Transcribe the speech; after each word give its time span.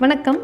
வணக்கம். 0.00 0.36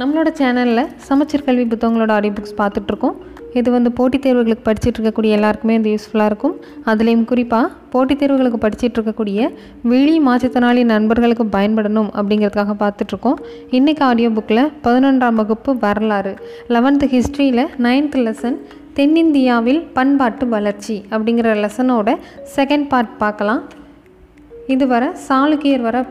நம்மளோட 0.00 0.28
சேனலில் 0.38 0.90
சமச்சீர் 1.06 1.44
கல்வி 1.46 1.62
புத்தகங்களோட 1.70 2.10
ஆடியோ 2.16 2.32
புக்ஸ் 2.36 2.58
பார்த்துட்ருக்கோம். 2.58 3.16
இது 3.58 3.70
வந்து 3.70 3.90
போட்டித் 3.92 4.26
தேர்வுகளுக்கு 4.26 4.64
படிச்சுட்டு 4.68 4.98
இருக்கக்கூடிய 4.98 5.30
எல்லாருக்குமே 5.36 5.74
இது 5.78 5.94
யூஸ்ஃபுல்லாக 5.94 6.28
இருக்கும். 6.30 6.54
அதுலேயும் 6.90 7.24
குறிப்பாக 7.30 7.70
போட்டித் 7.92 8.20
தேர்வுகளுக்கு 8.22 8.60
படிச்சுட்டு 8.64 8.98
இருக்கக்கூடிய 8.98 9.48
விழி 9.92 10.14
மாற்றுத்திறனாளி 10.26 10.84
நண்பர்களுக்கு 10.92 11.46
பயன்படணும் 11.56 12.10
அப்படிங்கிறதுக்காக 12.20 12.76
பார்த்துட்ருக்கோம். 12.84 13.40
இன்றைக்கி 13.78 14.04
ஆடியோ 14.10 14.30
புக்கில் 14.36 14.62
பதினொன்றாம் 14.84 15.40
வகுப்பு 15.40 15.74
வரலாறு 15.86 16.34
லெவன்த்து 16.76 17.08
ஹிஸ்ட்ரியில் 17.14 17.64
நைன்த் 17.88 18.16
லெசன் 18.28 18.60
தென்னிந்தியாவில் 19.00 19.82
பண்பாட்டு 19.98 20.48
வளர்ச்சி 20.54 20.98
அப்படிங்கிற 21.10 21.56
லெசனோட 21.64 22.16
செகண்ட் 22.56 22.88
பார்ட் 22.94 23.12
பார்க்கலாம். 23.24 23.62
இதுவரை 24.76 25.10
சாளுக்கியர் 25.28 25.86
வர 25.90 26.06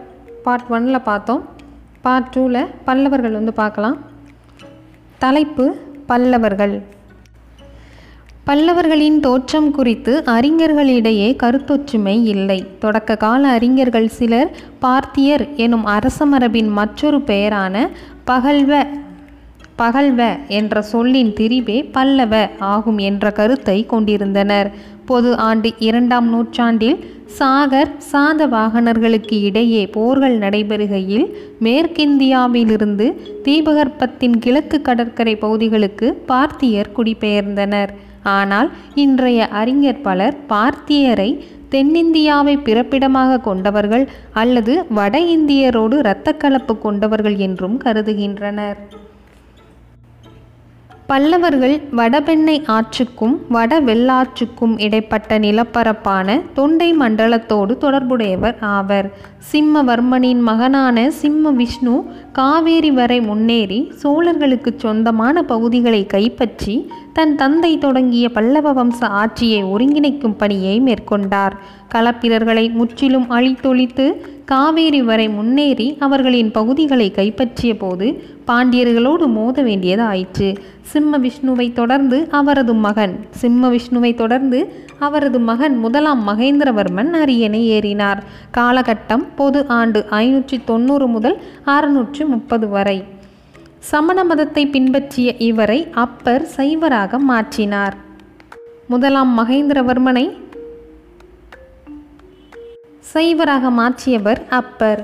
பார்ட் 0.46 0.69
ஒன்னில் 0.78 1.07
பார்த்தோம். 1.10 1.43
பார்ட் 2.05 2.32
டூவில் 2.36 2.68
பல்லவர்கள் 2.86 3.32
வந்து 3.32 3.54
பார்க்கலாம். 3.54 3.97
தலைப்பு 5.19 5.65
பல்லவர்கள். 6.07 6.75
பல்லவர்களின் 8.47 9.19
தோற்றம் 9.19 9.71
குறித்து 9.71 10.23
அறிஞர்களிடையே 10.25 11.28
கருத்தொற்றுமை 11.43 12.15
இல்லை. 12.23 12.57
தொடக்க 12.79 13.15
கால 13.15 13.47
அறிஞர்கள் 13.47 14.07
சிலர் 14.07 14.50
பார்த்தியர் 14.82 15.43
எனும் 15.56 15.86
அரசமரபின் 15.87 16.71
மற்றொரு 16.79 17.21
பெயரான 17.21 17.89
பகல்வ 18.28 18.81
பகல்வ 19.78 20.21
என்ற 20.47 20.81
சொல்லின் 20.81 21.33
திரிவே 21.33 21.78
பல்லவ 21.92 22.50
ஆகும் 22.59 22.97
என்ற 22.97 23.31
கருத்தை 23.31 23.86
கொண்டிருந்தனர். 23.86 24.71
பொது 25.11 25.32
ஆண்டு 25.47 25.70
இரண்டாம் 25.88 26.28
நூற்றாண்டில் 26.33 27.00
சாகர் 27.38 27.92
சாத 28.11 28.47
வாகனர்களுக்கு 28.54 29.36
இடையே 29.50 29.84
போர்கள் 29.96 30.36
நடைபெறுகையில் 30.43 31.28
மேற்கிந்தியாவிலிருந்து 31.65 33.08
தீபகற்பத்தின் 33.45 34.38
கிழக்கு 34.45 34.80
கடற்கரை 34.88 35.36
பகுதிகளுக்கு 35.44 36.08
பார்த்தியர் 36.32 36.94
குடிபெயர்ந்தனர். 36.98 37.92
ஆனால் 38.38 38.70
இன்றைய 39.04 39.48
அறிஞர் 39.62 40.04
பலர் 40.08 40.38
பார்த்தியரை 40.52 41.30
தென்னிந்தியாவை 41.73 42.56
பிறப்பிடமாக 42.67 43.39
கொண்டவர்கள் 43.48 44.06
அல்லது 44.42 44.73
வட 44.98 45.16
இந்தியரோடு 45.36 45.98
இரத்தக்கலப்பு 46.04 46.73
கொண்டவர்கள் 46.86 47.38
என்றும் 47.48 47.78
கருதுகின்றனர். 47.86 48.80
பல்லவர்கள் 51.12 51.73
வடபெண்ணை 51.95 52.54
ஆற்றுக்கும் 52.76 53.34
வடவெல்லாற்றுக்கும் 53.54 54.76
இடைப்பட்ட 54.78 55.40
நிலப்பரப்பான 55.40 56.42
தொண்டை 56.54 56.88
மண்டலத்தோடு 56.94 57.73
தொடர்புடையவர் 57.78 58.58
ஆவர். 58.59 59.08
சிம்மவர்மனின் 59.52 60.42
மகனான 60.50 61.09
சிம்ம 61.09 61.52
விஷ்ணு 61.52 61.95
காவேரி 62.32 62.92
வரை 62.92 63.22
முன்னேறி 63.22 63.80
சோழர்களுக்கு 64.04 64.72
சொந்தமான 64.76 65.44
பகுதிகளை 65.44 66.06
கைப்பற்றி 66.06 66.76
தன் 67.14 67.36
தந்தை 67.36 67.78
தொடங்கிய 67.78 68.30
பல்லவ 68.30 68.73
வம்ச 68.73 69.04
ஆட்சியை 69.22 69.64
ஒருங்கிணைக்கும் 69.64 70.38
பணியை 70.38 70.82
மேற்கொண்டார். 70.82 71.56
களப்பிரர்களை 71.94 72.66
முற்றிலும் 72.73 73.28
அழித்தொழித்து 73.30 74.06
காவேரி 74.45 75.02
வரை 75.02 75.30
முன்னேறி 75.30 75.88
அவர்களின் 76.00 76.52
பகுதிகளை 76.52 77.12
கைப்பற்றிய 77.12 77.78
போது 77.78 78.08
பாண்டியர்களோடு 78.52 79.28
மோத 79.28 79.62
வேண்டியது 79.62 80.04
ஆயிற்று 80.04 80.48
சிம்ம 80.82 81.20
விஷ்ணுவை 81.20 81.74
தொடர்ந்து 81.74 82.28
அவரது 82.32 82.74
மகன். 82.74 83.14
சிம்ம 83.30 83.70
விஷ்ணுவை 83.72 84.16
தொடர்ந்து 84.16 84.60
அவரது 85.00 85.40
மகன் 85.40 85.78
முதலாம் 85.78 86.28
மகேந்திரவர்மன் 86.28 87.12
அரியணை 87.22 87.62
ஏறினார். 87.72 88.20
காலகட்டம் 88.58 89.26
பொது 89.36 89.68
ஆண்டு 89.68 90.06
ஐநூற்றி 90.10 90.60
தொண்ணூறு 90.66 91.08
முதல் 91.08 91.38
அறுநூற்று 91.66 92.26
முப்பது 92.26 92.70
வரை. 92.70 93.04
சமண 93.80 94.24
மதத்தை 94.24 94.68
பின்பற்றிய 94.68 95.36
இவரை 95.38 95.88
அப்பர் 96.04 96.46
சைவராக 96.58 97.20
மாற்றினார். 97.30 97.95
முதலாம் 98.88 99.32
மகேந்திரவர்மனை 99.40 100.26
சைவராக 103.14 103.72
மாற்றியவர் 103.80 104.42
அப்பர். 104.50 105.02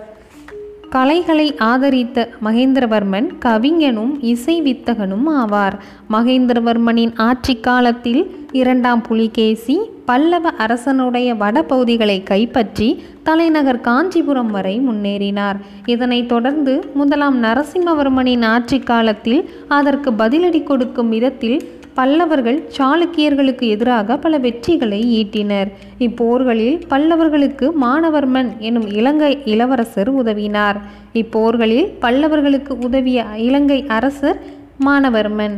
கலைகளை 0.90 1.56
ஆதரித்த 1.58 2.30
மகேந்திரவர்மன் 2.46 3.28
கவிஞனும் 3.46 4.14
இசை 4.22 4.62
வித்தகனும் 4.62 5.28
ஆவார். 5.30 5.76
மகேந்திரவர்மனின் 6.12 7.14
ஆட்சி 7.16 7.56
காலத்தில் 7.56 8.22
இரண்டாம் 8.52 9.02
புலிகேசி 9.02 9.80
பல்லவ 10.06 10.50
அரசனுடைய 10.50 11.34
வடபகுதிகளை 11.34 12.24
கைப்பற்றி 12.24 13.04
தலைநகர் 13.24 13.82
காஞ்சிபுரம் 13.82 14.52
வரை 14.52 14.80
முன்னேறினார். 14.80 15.58
இதனைத் 15.86 16.28
தொடர்ந்து 16.28 16.90
முதலாம் 16.94 17.44
நரசிம்மவர்மனின் 17.44 18.46
ஆட்சி 18.46 18.80
காலத்தில் 18.80 19.50
அதற்கு 19.68 20.12
பதிலடி 20.12 20.64
கொடுக்கும் 20.64 21.10
விதத்தில் 21.10 21.58
பல்லவர்கள் 21.98 22.60
சாளுக்கியர்களுக்கு 22.78 23.66
எதிராக 23.76 24.18
பல 24.24 24.40
வெற்றிகளை 24.46 25.00
ஈட்டினர். 25.20 25.70
இப்போர்களில் 26.08 26.78
பல்லவர்களுக்கு 26.92 27.68
மானவர்மன் 27.86 28.50
எனும் 28.68 28.88
இலங்கை 29.00 29.32
இளவரசர் 29.54 30.12
உதவினார். 30.22 30.80
இப்போர்களில் 31.22 31.88
பல்லவர்களுக்கு 32.02 32.76
உதவிய 32.88 33.26
இலங்கை 33.48 33.80
அரசர் 33.98 34.40
மானவர்மன் 34.88 35.58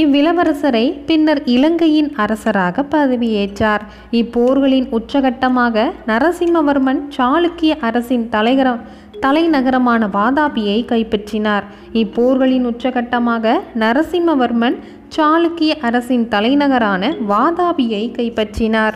இவ்விளவரசரை 0.00 0.84
பின்னர் 1.08 1.40
இலங்கையின் 1.54 2.08
அரசராக 2.24 2.84
பதவியேற்றார். 2.94 3.82
இப்போர்களின் 4.20 4.86
உச்சகட்டமாக 4.98 5.84
நரசிம்மவர்மன் 6.10 7.00
சாளுக்கிய 7.16 7.72
அரசின் 7.88 8.24
தலைகரம் 8.34 8.80
தலைநகரமான 9.24 10.02
வாதாபியை 10.14 10.78
கைப்பற்றினார். 10.92 11.66
இப்போர்களின் 12.02 12.64
உச்சகட்டமாக 12.70 13.54
நரசிம்மவர்மன் 13.82 14.76
சாளுக்கிய 15.16 15.72
அரசின் 15.80 16.28
தலைநகரான 16.28 17.14
வாதாபியை 17.28 18.04
கைப்பற்றினார். 18.10 18.94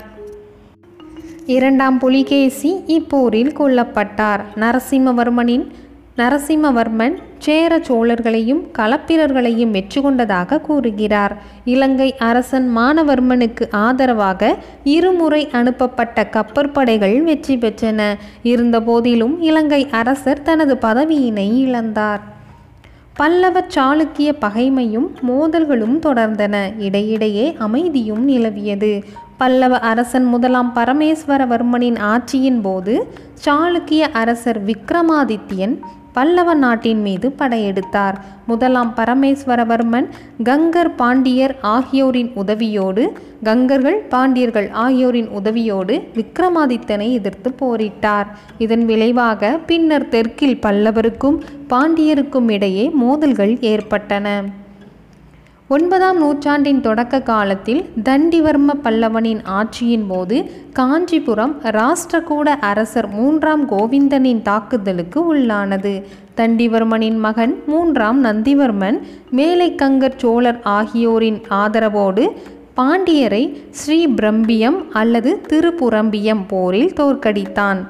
இரண்டாம் 1.46 1.98
புலிகேசி 1.98 2.70
இப்போரில் 2.86 3.50
கொல்லப்பட்டார். 3.58 4.40
நரசிம்மவர்மனின் 4.54 5.66
நரசிம்மவர்மன் 6.16 7.16
சேர 7.38 7.78
சோழர்களையும் 7.78 8.62
களப்பிரர்களையும் 8.78 9.70
வெற்றி 9.70 10.00
கொண்டதாக 10.00 10.60
கூறுகிறார். 10.60 11.36
இலங்கை 11.64 12.14
அரசன் 12.18 12.76
மானவர்மனுக்கு 12.76 13.66
ஆதரவாக 13.70 14.56
இருமுறை 14.84 15.48
அனுப்பப்பட்ட 15.52 16.28
கப்பற்படைகள் 16.30 17.22
வெற்றி 17.22 17.56
பெற்றன. 17.56 18.14
இருந்தபோதிலும் 18.42 19.42
இலங்கை 19.42 19.86
அரசர் 19.90 20.42
தனது 20.42 20.76
பதவியினை 20.76 21.48
இழந்தார். 21.66 22.20
பல்லவ 23.16 23.60
சாளுக்கிய 23.74 24.32
பகைமையும் 24.40 25.06
மோதல்களும் 25.28 25.98
தொடர்ந்தன. 26.00 26.80
இடையிடையே 26.80 27.54
அமைதியும் 27.58 28.28
நிலவியது. 28.28 29.04
பல்லவ 29.38 29.78
அரசன் 29.78 30.24
முதலாம் 30.24 30.72
பரமேஸ்வரவர்மனின் 30.74 31.98
ஆட்சியின் 32.12 32.60
போது 32.60 32.94
சாளுக்கிய 33.44 34.04
அரசர் 34.12 34.60
விக்ரமாதித்யன் 34.64 35.74
பல்லவ 36.12 36.54
நாட்டின் 36.54 37.00
மீது 37.00 37.34
படையெடுத்தார். 37.38 38.16
முதலாம் 38.46 38.92
பரமேஸ்வரவர்மன் 38.96 40.06
கங்கர் 40.44 40.92
பாண்டியர் 40.96 41.54
ஆகியோரின் 41.60 42.30
உதவியோடு 42.36 43.04
கங்கர்கள் 43.44 43.98
பாண்டியர்கள் 44.08 44.70
ஆகியோரின் 44.70 45.28
உதவியோடு 45.28 45.96
விக்ரமாதித்தனை 46.14 47.08
எதிர்த்து 47.12 47.52
போரிட்டார். 47.60 48.28
இதன் 48.58 48.84
விளைவாக 48.84 49.58
பின்னர் 49.66 50.08
தெற்கில் 50.08 50.60
பல்லவருக்கும் 50.66 51.40
பாண்டியருக்கும் 51.68 52.50
இடையே 52.50 52.86
மோதல்கள் 52.88 53.58
ஏற்பட்டன. 53.60 54.38
ஒன்பதாம் 55.68 56.18
நூற்றாண்டின் 56.18 56.80
தொடக்க 56.80 57.20
காலத்தில் 57.20 57.80
தண்டிவர்ம 58.04 58.74
பல்லவனின் 58.84 59.40
ஆட்சியின் 59.54 60.04
போது 60.08 60.36
காஞ்சிபுரம் 60.72 61.54
ராஷ்டிரகூட 61.62 62.48
அரசர் 62.68 63.08
மூன்றாம் 63.08 63.64
கோவிந்தனின் 63.70 64.42
தாக்குதலுக்கு 64.42 65.20
உள்ளானது. 65.34 65.94
தண்டிவர்மனின் 66.36 67.18
மகன் 67.18 67.54
மூன்றாம் 67.66 68.24
நந்திவர்மன் 68.24 69.00
மேலைக்கங்கர் 69.36 70.16
சோழர் 70.16 70.60
ஆகியோரின் 70.62 71.40
ஆதரவோடு 71.50 72.26
பாண்டியரை 72.76 73.44
ஸ்ரீ 73.70 74.06
பிரம்பியம் 74.06 74.80
அல்லது 74.92 75.32
திருப்புரம்பியம் 75.48 76.44
போரில் 76.48 76.92
தோற்கடித்தான். 76.92 77.82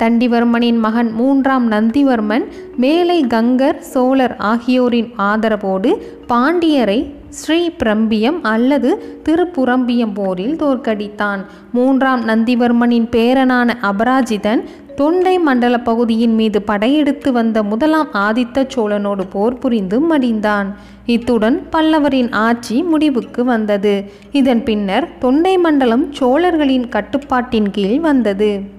தண்டிவர்மனின் 0.00 0.78
மகன் 0.78 1.12
மூன்றாம் 1.12 1.70
நந்திவர்மன் 1.70 2.44
மேலை 2.76 3.24
கங்கர் 3.28 3.78
சோழர் 3.78 4.36
ஆகியோரின் 4.36 5.10
ஆதரவோடு 5.18 5.90
பாண்டியரை 6.28 7.00
ஸ்ரீ 7.28 7.70
பிரம்பியம் 7.84 8.38
அல்லது 8.42 9.20
திருப்புரம்பியம் 9.28 10.14
போரில் 10.14 10.56
தோற்கடித்தான். 10.56 11.40
மூன்றாம் 11.72 12.28
நந்திவர்மனின் 12.28 13.08
பேரனான 13.10 13.76
அபராஜிதன் 13.82 14.62
தொண்டை 14.94 15.38
மண்டல 15.38 15.80
பகுதியின் 15.80 16.34
மீது 16.34 16.62
படையெடுத்து 16.62 17.32
வந்த 17.32 17.62
முதலாம் 17.62 18.08
ஆதித்த 18.14 18.66
சோழனோடு 18.74 19.24
போர் 19.30 19.58
புரிந்து 19.58 20.00
மடிந்தான். 20.10 20.66
இத்துடன் 21.06 21.62
பல்லவரின் 21.72 22.32
ஆட்சி 22.32 22.82
முடிவுக்கு 22.82 23.44
வந்தது. 23.44 24.04
இதன் 24.32 24.62
பின்னர் 24.62 25.08
தொண்டை 25.18 25.58
மண்டலம் 25.58 26.12
சோழர்களின் 26.12 26.88
கட்டுப்பாட்டின் 26.88 27.70
கீழ் 27.70 28.00
வந்தது. 28.00 28.78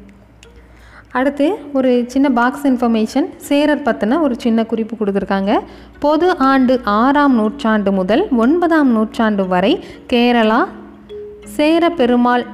அடுத்து 1.12 1.58
ஒரு 1.74 2.04
சின்ன 2.08 2.30
பாக்ஸ் 2.30 2.68
இன்ஃபர்மேஷன் 2.68 3.28
சேரர் 3.38 3.82
பற்றின 3.82 4.22
ஒரு 4.22 4.36
சின்ன 4.38 4.66
குறிப்பு 4.66 4.96
கொடுத்துருக்காங்க. 4.96 5.60
பொது 6.00 6.38
ஆண்டு 6.38 6.82
ஆறாம் 6.84 7.34
நூற்றாண்டு 7.34 7.92
முதல் 7.92 8.28
ஒன்பதாம் 8.32 8.92
நூற்றாண்டு 8.92 9.48
வரை 9.48 9.84
கேரளா 10.14 10.66
சேர 11.46 11.90
பெருமாள் 11.90 12.46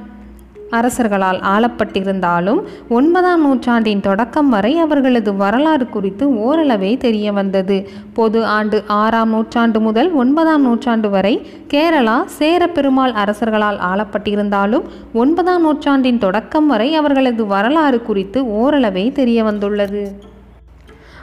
அரசர்களால் 0.72 1.40
ஆளப்பட்டிருந்தாலும் 1.42 2.62
ஒன்பதாம் 2.90 3.42
நூற்றாண்டின் 3.42 4.02
தொடக்கம் 4.02 4.50
வரை 4.50 4.78
அவர்களது 4.78 5.34
வரலாறு 5.34 5.90
குறித்து 5.90 6.26
ஓரளவே 6.28 6.98
தெரிய 6.98 7.32
வந்தது 7.32 7.88
பொது 8.14 8.46
ஆண்டு 8.46 8.84
ஆறாம் 8.88 9.30
நூற்றாண்டு 9.30 9.80
முதல் 9.80 10.12
ஒன்பதாம் 10.12 10.62
நூற்றாண்டு 10.62 11.10
வரை 11.10 11.34
கேரளா 11.74 12.26
சேர 12.26 12.68
பெருமாள் 12.68 13.14
அரசர்களால் 13.14 13.80
ஆளப்பட்டிருந்தாலும் 13.92 14.86
ஒன்பதாம் 15.14 15.62
நூற்றாண்டின் 15.62 16.18
தொடக்கம் 16.18 16.68
வரை 16.68 16.96
அவர்களது 16.96 17.46
வரலாறு 17.46 18.02
குறித்து 18.02 18.46
ஓரளவே 18.46 19.12
தெரிய 19.12 19.44
வந்துள்ளது 19.44 20.04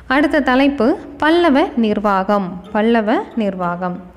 அடுத்த 0.06 0.40
தலைப்பு 0.40 0.96
பல்லவ 1.18 1.66
நிர்வாகம் 1.76 2.62
பல்லவ 2.72 3.18
நிர்வாகம். 3.36 4.13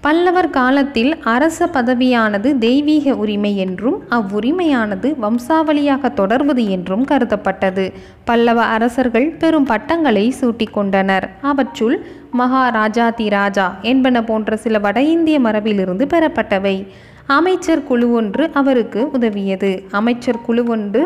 பல்லவர் 0.00 0.50
காலத்தில் 0.50 1.18
அரச 1.22 1.66
பதவியானது 1.66 2.58
தெய்வீக 2.58 3.14
உரிமை 3.14 3.56
என்றும் 3.56 4.02
அவ்வுரிமையானது 4.10 5.08
வம்சாவளியாக 5.22 6.12
தொடர்வது 6.12 6.70
என்றும் 6.70 7.04
கருதப்பட்டது. 7.04 7.92
பல்லவ 8.24 8.62
அரசர்கள் 8.62 9.28
பெரும் 9.38 9.64
பட்டங்களை 9.64 10.34
சூட்டிக்கொண்டனர். 10.40 11.26
அவற்றுள் 11.42 12.06
மகாராஜாதி 12.32 13.28
ராஜா 13.28 13.76
என்பன 13.82 14.24
போன்ற 14.24 14.56
சில 14.56 14.78
வட 14.78 15.02
இந்திய 15.02 15.40
மரபிலிருந்து 15.40 16.06
பெறப்பட்டவை. 16.06 16.86
அமைச்சர் 17.26 17.84
குழு 17.84 18.12
ஒன்று 18.12 18.50
அவருக்கு 18.54 19.08
உதவியது. 19.12 19.84
அமைச்சர் 19.90 20.44
குழு 20.46 20.64
ஒன்று 20.64 21.02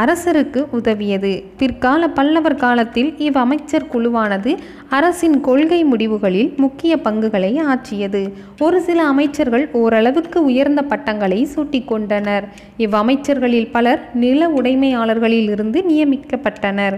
அரசருக்கு 0.00 0.60
உதவியது. 0.70 1.32
பிற்கால 1.56 2.08
பல்லவர் 2.08 2.54
காலத்தில் 2.54 3.14
இவ்வமைச்சர் 3.18 3.86
குழுவானது 3.92 4.56
அரசின் 4.88 5.40
கொள்கை 5.40 5.84
முடிவுகளில் 5.84 6.56
முக்கிய 6.56 6.96
பங்குகளை 6.96 7.58
ஆற்றியது. 7.58 8.22
ஒரு 8.60 8.80
சில 8.80 9.02
அமைச்சர்கள் 9.02 9.68
ஓரளவுக்கு 9.72 10.44
உயர்ந்த 10.44 10.82
பட்டங்களை 10.82 11.48
சூட்டிக்கொண்டனர். 11.54 12.44
இவ்வமைச்சர்களில் 12.78 13.70
பலர் 13.72 14.10
நில 14.14 14.48
உடைமையாளர்களில் 14.48 15.50
இருந்து 15.50 15.84
நியமிக்கப்பட்டனர். 15.88 16.96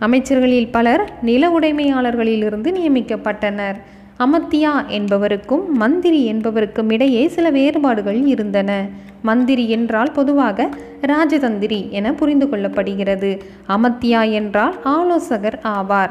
அமைச்சர்களில் 0.00 0.68
பலர் 0.70 1.04
நில 1.22 1.58
உடைமையாளர்களிலிருந்து 1.58 2.72
நியமிக்கப்பட்டனர். 2.78 3.78
அமத்தியா 4.18 4.86
என்பவருக்கும் 4.88 5.68
மந்திரி 5.72 6.32
என்பவருக்கும் 6.32 6.90
இடையே 6.90 7.28
சில 7.28 7.50
வேறுபாடுகள் 7.50 8.26
இருந்தன. 8.26 8.86
மந்திரி 9.22 9.70
என்றால் 9.70 10.10
பொதுவாக 10.12 10.68
ராஜதந்திரி 11.02 11.88
என 11.88 12.12
புரிந்து 12.12 12.46
கொள்ளப்படுகிறது. 12.46 13.40
அமத்தியா 13.68 14.30
என்றால் 14.30 14.76
ஆலோசகர் 14.82 15.58
ஆவார். 15.62 16.10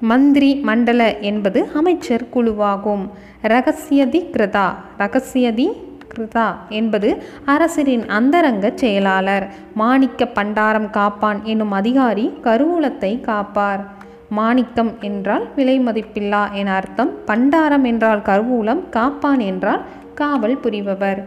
மந்திரி 0.00 0.54
மண்டல 0.54 1.18
என்பது 1.18 1.68
அமைச்சர் 1.74 2.26
குழுவாகும். 2.34 3.08
ரகசியதி 3.42 4.24
கிருதா 4.32 4.74
ரகசியதி 4.98 5.68
கிருதா 6.14 6.54
என்பது 6.68 7.22
அரசரின் 7.44 8.06
அந்தரங்க 8.06 8.72
செயலாளர். 8.74 9.46
மாணிக்க 9.74 10.28
பண்டாரம் 10.34 10.90
காப்பான் 10.90 11.42
என்னும் 11.44 11.70
அதிகாரி 11.70 12.32
கருவூலத்தை 12.42 13.20
காப்பார். 13.20 13.95
மாணிக்கம் 14.28 14.94
என்றால் 15.00 15.48
விலை 15.56 15.80
மதிப்பில்லா 15.80 16.52
என 16.52 16.74
அர்த்தம். 16.74 17.10
பண்டாரம் 17.26 17.84
என்றால் 17.84 18.20
கருவூலம் 18.20 18.88
காப்பான் 18.88 19.38
என்றால் 19.38 19.82
காவல் 20.14 20.56
புரிபவர். 20.56 21.24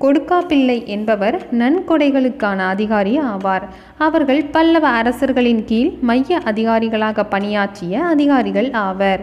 கொடுக்காப்பிள்ளை 0.00 0.84
என்பவர் 0.84 1.46
நன்கொடைகளுக்கான 1.50 2.58
அதிகாரி 2.58 3.18
ஆவார். 3.18 3.62
அவர்கள் 3.98 4.44
பல்லவ 4.44 4.88
அரசர்களின் 4.88 5.64
கீழ் 5.64 5.92
மைய 6.00 6.38
அதிகாரிகளாக 6.44 7.24
பணியாற்றிய 7.28 8.04
அதிகாரிகள் 8.04 8.72
ஆவர். 8.72 9.20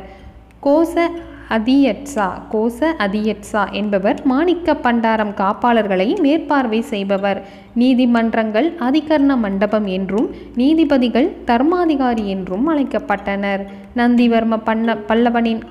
கோச 0.63 1.09
அதியட்சா 1.49 2.25
கோச 2.51 2.79
அதியட்சா 2.97 3.71
என்பவர் 3.71 4.19
மாணிக்க 4.25 4.73
பண்டாரம் 4.73 5.33
காப்பாளர்களை 5.37 6.19
மேற்பார்வை 6.19 6.81
செய்பவர். 6.81 7.41
நீதிமன்றங்கள் 7.73 8.67
அதிகரண 8.79 9.37
மண்டபம் 9.37 9.87
என்றும் 9.87 10.29
நீதிபதிகள் 10.55 11.29
தர்மாதிகாரி 11.47 12.25
என்றும் 12.25 12.67
அழைக்கப்பட்டனர். 12.69 13.63
நந்திவர்ம 13.95 14.61
பண்ண 14.63 14.97
பல்லவனின் 15.07 15.61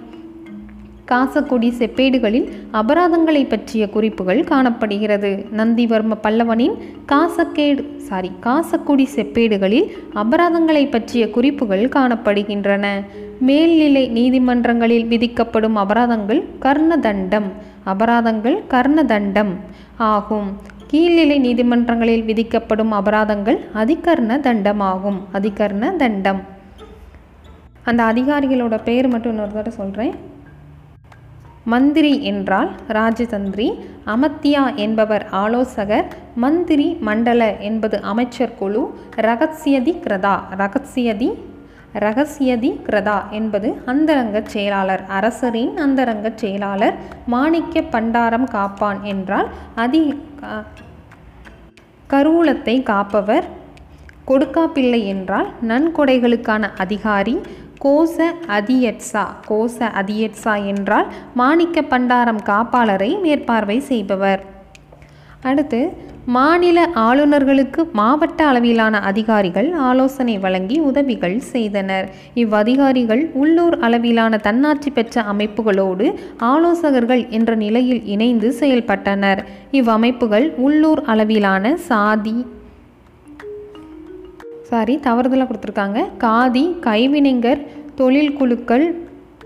காசக்குடி 1.10 1.68
செப்பேடுகளில் 1.80 2.46
அபராதங்களை 2.80 3.42
பற்றிய 3.48 3.82
குறிப்புகள் 3.88 4.40
காணப்படுகிறது. 4.44 5.30
நந்திவர்ம 5.56 6.18
பல்லவனின் 6.24 6.74
காசக்கேடு 7.12 7.82
சாரி 8.08 8.30
காசக்குடி 8.46 9.06
செப்பேடுகளில் 9.16 9.88
அபராதங்களை 10.22 10.84
பற்றிய 10.90 11.30
குறிப்புகள் 11.36 11.84
காணப்படுகின்றன. 11.96 12.86
மேல்நிலை 13.48 14.04
நீதிமன்றங்களில் 14.18 15.06
விதிக்கப்படும் 15.06 15.76
அபராதங்கள் 15.76 16.42
கர்ணதண்டம் 16.64 17.48
அபராதங்கள் 17.92 18.58
கர்ணதண்டம் 18.74 19.52
ஆகும். 20.12 20.48
கீழ்நிலை 20.92 21.36
நீதிமன்றங்களில் 21.46 22.24
விதிக்கப்படும் 22.24 22.92
அபராதங்கள் 22.98 23.58
அதிகர்ண 23.74 24.38
தண்டமாகும் 24.46 25.18
அதிகர்ண 25.32 25.96
தண்டம் 25.96 26.40
அந்த 27.88 28.00
அதிகாரிகளோட 28.12 28.76
பேர் 28.84 29.08
மட்டும் 29.08 29.32
இன்னொரு 29.32 29.52
தடவை 29.52 29.72
சொல்கிறேன் 29.76 30.14
மந்திரி 31.68 32.12
என்றால் 32.24 32.70
ராஜதந்திரி 32.90 33.68
அமத்தியா 34.06 34.62
என்பவர் 34.76 35.24
ஆலோசகர் 35.38 36.06
மந்திரி 36.36 36.88
மண்டல 37.00 37.42
என்பது 37.62 37.96
அமைச்சர் 38.04 38.54
குழு 38.54 38.82
ரகசியதி 39.20 39.94
கிரதா 40.04 40.36
ரகசியதி 40.54 41.30
ரகசியதி 41.98 42.70
கிரதா 42.86 43.18
என்பது 43.30 43.68
அந்தரங்க 43.86 44.38
செயலாளர் 44.46 45.04
அரசரின் 45.10 45.74
அந்தரங்க 45.78 46.28
செயலாளர் 46.36 46.96
மாணிக்க 47.26 47.82
பண்டாரம் 47.90 48.48
காப்பான் 48.50 49.00
என்றால் 49.04 49.48
அதி 49.76 50.02
கருவூலத்தை 52.10 52.76
காப்பவர் 52.84 53.46
கொடுக்காப்பிள்ளை 54.28 55.00
என்றால் 55.06 55.48
நன்கொடைகளுக்கான 55.66 56.70
அதிகாரி 56.78 57.34
கோச 57.84 58.16
அதியட்சா. 58.48 59.24
கோச 59.48 59.78
அதியட்சா 60.00 60.54
என்றால் 60.66 61.08
மாணிக்க 61.34 61.80
பண்டாரம் 61.80 62.40
காப்பாளரை 62.50 63.20
மேற்பார்வை 63.20 63.80
செய்பவர். 63.80 64.42
அடுத்து 65.42 66.06
மாநில 66.26 66.78
ஆளுநர்களுக்கு 66.94 67.82
மாவட்ட 67.92 68.46
அளவிலான 68.46 69.00
அதிகாரிகள் 69.00 69.72
ஆலோசனை 69.72 70.38
வழங்கி 70.38 70.78
உதவிகள் 70.78 71.38
செய்தனர். 71.38 72.06
இவ்வதிகாரிகள் 72.34 73.30
உள்ளூர் 73.32 73.78
அளவிலான 73.78 74.36
தன்னாட்சி 74.36 74.90
பெற்ற 74.90 75.24
அமைப்புகளோடு 75.32 76.14
ஆலோசகர்கள் 76.36 77.28
என்ற 77.28 77.54
நிலையில் 77.54 78.04
இணைந்து 78.04 78.54
செயல்பட்டனர். 78.60 79.42
இவ்வமைப்புகள் 79.70 80.54
உள்ளூர் 80.56 81.02
அளவிலான 81.04 81.76
சாதி 81.76 82.36
சாரி 84.70 84.94
தவறுதலாக 85.06 85.46
கொடுத்துருக்காங்க. 85.48 85.98
காதி 86.24 86.64
கைவினைஞர் 86.86 87.60
தொழில் 88.00 88.34
குழுக்கள் 88.38 88.86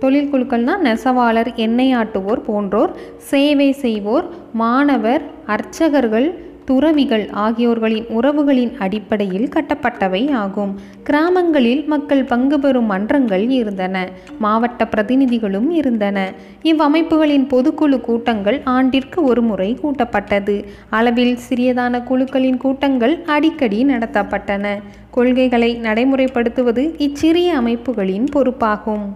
தொழில் 0.02 0.30
குழுக்கள்னால் 0.32 0.84
நெசவாளர் 0.86 1.50
எண்ணெய் 1.64 1.94
ஆட்டுவோர் 1.96 2.40
போன்றோர் 2.46 2.92
சேவை 3.30 3.68
செய்வோர் 3.82 4.26
மாணவர் 4.52 5.22
அர்ச்சகர்கள் 5.54 6.28
துறவிகள் 6.64 7.28
ஆகியோர்களின் 7.28 8.06
உறவுகளின் 8.08 8.76
அடிப்படையில் 8.78 9.48
கட்டப்பட்டவை 9.48 10.32
ஆகும். 10.32 10.80
கிராமங்களில் 11.02 11.84
மக்கள் 11.86 12.24
பங்கு 12.24 12.60
பெறும் 12.60 12.90
மன்றங்கள் 12.90 13.50
இருந்தன. 13.50 14.08
மாவட்ட 14.38 14.88
பிரதிநிதிகளும் 14.96 15.70
இருந்தன. 15.70 16.32
இவ்வமைப்புகளின் 16.62 17.46
பொதுக்குழு 17.48 18.00
கூட்டங்கள் 18.00 18.60
ஆண்டிற்கு 18.64 19.24
ஒரு 19.24 19.42
முறை 19.42 19.78
கூட்டப்பட்டது. 19.82 20.64
அளவில் 20.90 21.38
சிறியதான 21.48 22.02
குழுக்களின் 22.02 22.56
கூட்டங்கள் 22.56 23.22
அடிக்கடி 23.26 23.84
நடத்தப்பட்டன. 23.84 24.74
கொள்கைகளை 25.10 25.80
நடைமுறைப்படுத்துவது 25.82 26.94
இச்சிறிய 26.98 27.56
அமைப்புகளின் 27.56 28.28
பொறுப்பாகும். 28.34 29.06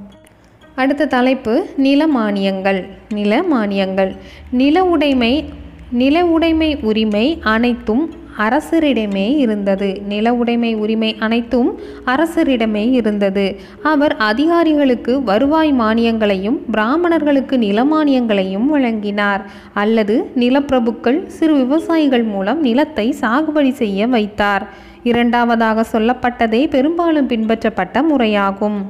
அடுத்த 0.75 1.07
தலைப்பு 1.07 1.67
நில 1.77 2.07
மானியங்கள் 2.07 2.87
நில 3.09 3.43
மானியங்கள் 3.53 4.17
நில 4.51 4.85
உடைமை 4.85 5.49
நில 5.91 6.25
உடைமை 6.27 6.79
உரிமை 6.83 7.39
அனைத்தும் 7.43 8.11
அரசரிடமே 8.39 9.37
இருந்தது. 9.37 10.03
நில 10.09 10.35
உடைமை 10.35 10.75
உரிமை 10.75 11.17
அனைத்தும் 11.19 11.79
அரசரிடமே 12.07 12.91
இருந்தது. 12.91 13.61
அவர் 13.83 14.17
அதிகாரிகளுக்கு 14.17 15.23
வருவாய் 15.23 15.73
மானியங்களையும் 15.73 16.59
பிராமணர்களுக்கு 16.71 17.59
நில 17.59 17.85
மானியங்களையும் 17.85 18.67
வழங்கினார். 18.67 19.45
அல்லது 19.75 20.31
நிலப்பிரபுக்கள் 20.37 21.27
சிறு 21.27 21.55
விவசாயிகள் 21.55 22.23
மூலம் 22.23 22.61
நிலத்தை 22.61 23.15
சாகுபடி 23.21 23.71
செய்ய 23.71 24.07
வைத்தார். 24.07 24.69
இரண்டாவதாக 25.03 25.85
சொல்லப்பட்டதே 25.93 26.69
பெரும்பாலும் 26.69 27.29
பின்பற்றப்பட்ட 27.29 28.03
முறையாகும். 28.03 28.83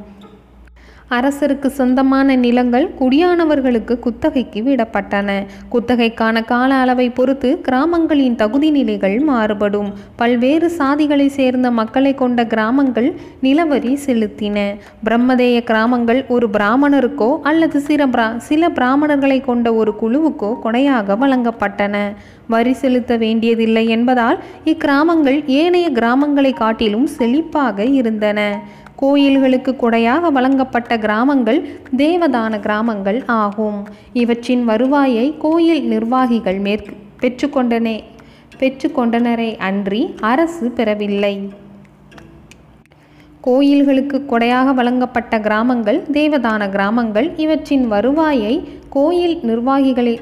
அரசருக்கு 1.11 1.67
சொந்தமான 1.67 2.37
நிலங்கள் 2.37 2.87
குடியானவர்களுக்கு 3.01 3.95
குத்தகைக்கு 3.99 4.61
விடப்பட்டன. 4.63 5.29
குத்தகைக்கான 5.73 6.45
கால 6.45 6.75
அளவை 6.75 7.11
பொறுத்து 7.11 7.61
கிராமங்களின் 7.61 8.35
தகுதி 8.35 8.71
நிலைகள் 8.71 9.19
மாறுபடும். 9.19 9.93
பல்வேறு 10.17 10.71
சாதிகளை 10.71 11.29
சேர்ந்த 11.29 11.71
மக்களை 11.71 12.15
கொண்ட 12.15 12.47
கிராமங்கள் 12.47 13.15
நிலவரி 13.43 13.99
செலுத்தின. 14.07 14.75
பிரம்மதேய 15.05 15.63
கிராமங்கள் 15.63 16.25
ஒரு 16.29 16.49
பிராமணருக்கோ 16.49 17.31
அல்லது 17.43 17.81
சில 17.81 18.07
பிரா 18.07 18.37
சில 18.37 18.69
பிராமணர்களை 18.69 19.41
கொண்ட 19.41 19.75
ஒரு 19.75 19.95
குழுவுக்கோ 20.01 20.51
கொடையாக 20.65 21.17
வழங்கப்பட்டன. 21.23 21.97
வரி 22.49 22.73
செலுத்த 22.73 23.17
வேண்டியதில்லை 23.17 23.89
என்பதால் 23.89 24.39
இக்கிராமங்கள் 24.65 25.39
ஏனைய 25.47 25.91
கிராமங்களை 25.91 26.53
காட்டிலும் 26.55 27.09
செழிப்பாக 27.19 27.85
இருந்தன. 27.85 28.41
கோயில்களுக்கு 29.01 29.73
கொடையாக 29.81 30.31
வழங்கப்பட்ட 30.33 30.93
கிராமங்கள் 30.99 31.59
தேவதான 31.97 32.61
கிராமங்கள் 32.61 33.19
ஆகும். 33.27 33.79
இவற்றின் 34.13 34.65
வருவாயை 34.65 35.27
கோயில் 35.39 35.83
நிர்வாகிகள் 35.89 36.59
மேற்கு 36.59 36.95
பெற்றுக்கொண்டனே 37.23 37.97
பெற்றுக்கொண்டனரே 38.61 39.51
அன்றி 39.69 40.03
அரசு 40.21 40.67
பெறவில்லை. 40.71 41.35
கோயில்களுக்கு 43.41 44.19
கொடையாக 44.31 44.73
வழங்கப்பட்ட 44.75 45.35
கிராமங்கள் 45.41 45.99
தேவதான 46.13 46.71
கிராமங்கள் 46.71 47.29
இவற்றின் 47.37 47.87
வருவாயை 47.89 48.55
கோயில் 48.89 49.37
நிர்வாகிகளை 49.43 50.15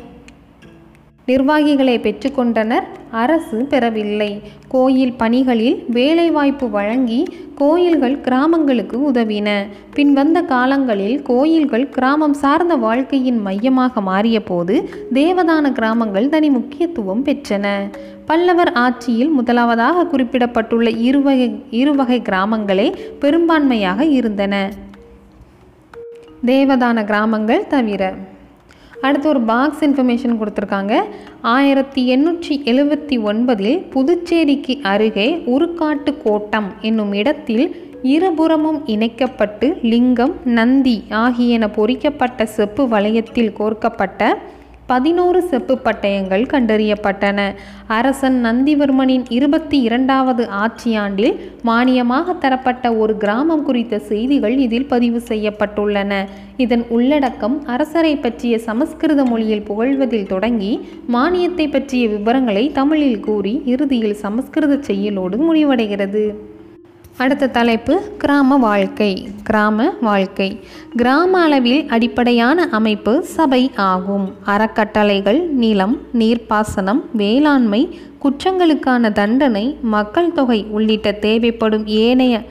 நிர்வாகிகளை 1.26 1.98
பெற்றுக்கொண்டனர். 1.98 2.86
அரசு 3.10 3.64
பெறவில்லை. 3.64 4.42
கோயில் 4.68 5.12
பணிகளில் 5.12 5.84
வேலைவாய்ப்பு 5.88 6.70
வழங்கி 6.70 7.20
கோயில்கள் 7.54 8.20
கிராமங்களுக்கு 8.20 9.10
உதவின. 9.10 9.66
பின்வந்த 9.94 10.42
காலங்களில் 10.42 11.22
கோயில்கள் 11.22 11.88
கிராமம் 11.88 12.32
சார்ந்த 12.32 12.76
வாழ்க்கையின் 12.76 13.40
மையமாக 13.40 14.00
மாறியபோது 14.00 14.84
தேவதான 15.12 15.72
கிராமங்கள் 15.72 16.28
தனி 16.28 16.50
முக்கியத்துவம் 16.50 17.24
பெற்றன. 17.24 17.66
பல்லவர் 18.26 18.72
ஆட்சியில் 18.72 19.28
முதலாவதாக 19.28 20.04
குறிப்பிடப்பட்டுள்ள 20.04 20.90
இருவகை 20.90 21.48
இருவகை 21.70 22.20
கிராமங்களே 22.20 22.94
பெரும்பான்மையாக 23.20 24.00
இருந்தன. 24.00 24.70
தேவதான 26.46 27.04
கிராமங்கள் 27.04 27.66
தவிர 27.66 28.14
அடுத்து 29.06 29.28
ஒரு 29.28 29.40
பாக்ஸ் 29.50 29.82
இன்ஃபர்மேஷன் 29.84 30.38
கொடுத்துருக்காங்க. 30.40 30.94
ஆயிரத்தி 31.54 32.02
எண்ணூற்றி 32.14 32.54
எழுபத்தி 32.72 33.16
ஒன்பதில் 33.30 33.76
புதுச்சேரிக்கு 33.94 34.76
அருகே 34.92 35.28
உருக்காட்டு 35.54 36.12
கோட்டம் 36.24 36.68
என்னும் 36.88 37.12
இடத்தில் 37.22 37.66
இருபுறமும் 38.14 38.80
இணைக்கப்பட்டு 38.94 39.66
லிங்கம் 39.92 40.34
நந்தி 40.56 40.96
ஆகியன 41.24 41.68
பொறிக்கப்பட்ட 41.76 42.46
செப்பு 42.56 42.82
வளையத்தில் 42.94 43.54
கோர்க்கப்பட்ட 43.60 44.22
பதினோரு 44.86 45.42
செப்பு 45.42 45.78
பட்டயங்கள் 45.84 46.42
கண்டறியப்பட்டன. 46.52 47.54
அரசன் 47.86 48.44
நந்திவர்மனின் 48.44 49.24
இருபத்தி 49.28 49.80
இரண்டாவது 49.80 50.48
ஆட்சியாண்டில் 50.62 51.34
மானியமாக 51.64 52.38
தரப்பட்ட 52.38 52.92
ஒரு 52.94 53.16
கிராமம் 53.16 53.62
குறித்த 53.62 53.98
செய்திகள் 53.98 54.56
இதில் 54.58 54.86
பதிவு 54.86 55.22
செய்யப்பட்டுள்ளன. 55.28 56.12
இதன் 56.56 56.84
உள்ளடக்கம் 56.88 57.66
அரசரை 57.66 58.16
பற்றிய 58.16 58.58
சமஸ்கிருத 58.58 59.24
மொழியில் 59.24 59.66
புகழ்வதில் 59.68 60.26
தொடங்கி 60.26 60.88
மானியத்தை 61.12 61.70
பற்றிய 61.70 62.08
விவரங்களை 62.08 62.72
தமிழில் 62.72 63.20
கூறி 63.20 63.62
இறுதியில் 63.64 64.20
சமஸ்கிருத 64.24 64.76
செய்யலோடு 64.86 65.38
முடிவடைகிறது. 65.48 66.24
அடுத்த 67.16 67.46
தலைப்பு 67.46 67.94
கிராம 68.18 68.56
வாழ்க்கை 68.56 69.28
கிராம 69.44 69.90
வாழ்க்கை. 70.00 70.60
கிராம 70.96 71.42
அளவில் 71.42 71.86
அடிப்படையான 71.88 72.68
அமைப்பு 72.70 73.22
சபை 73.22 73.70
ஆகும். 73.74 74.34
அறக்கட்டளைகள் 74.46 75.40
நிலம் 75.62 76.00
நீர்ப்பாசனம் 76.18 77.02
வேளாண்மை 77.12 77.98
குற்றங்களுக்கான 78.22 79.12
தண்டனை 79.12 79.76
மக்கள் 79.82 80.32
தொகை 80.32 80.66
உள்ளிட்ட 80.70 81.12
தேவைப்படும் 81.12 81.86
ஏனைய 81.86 82.42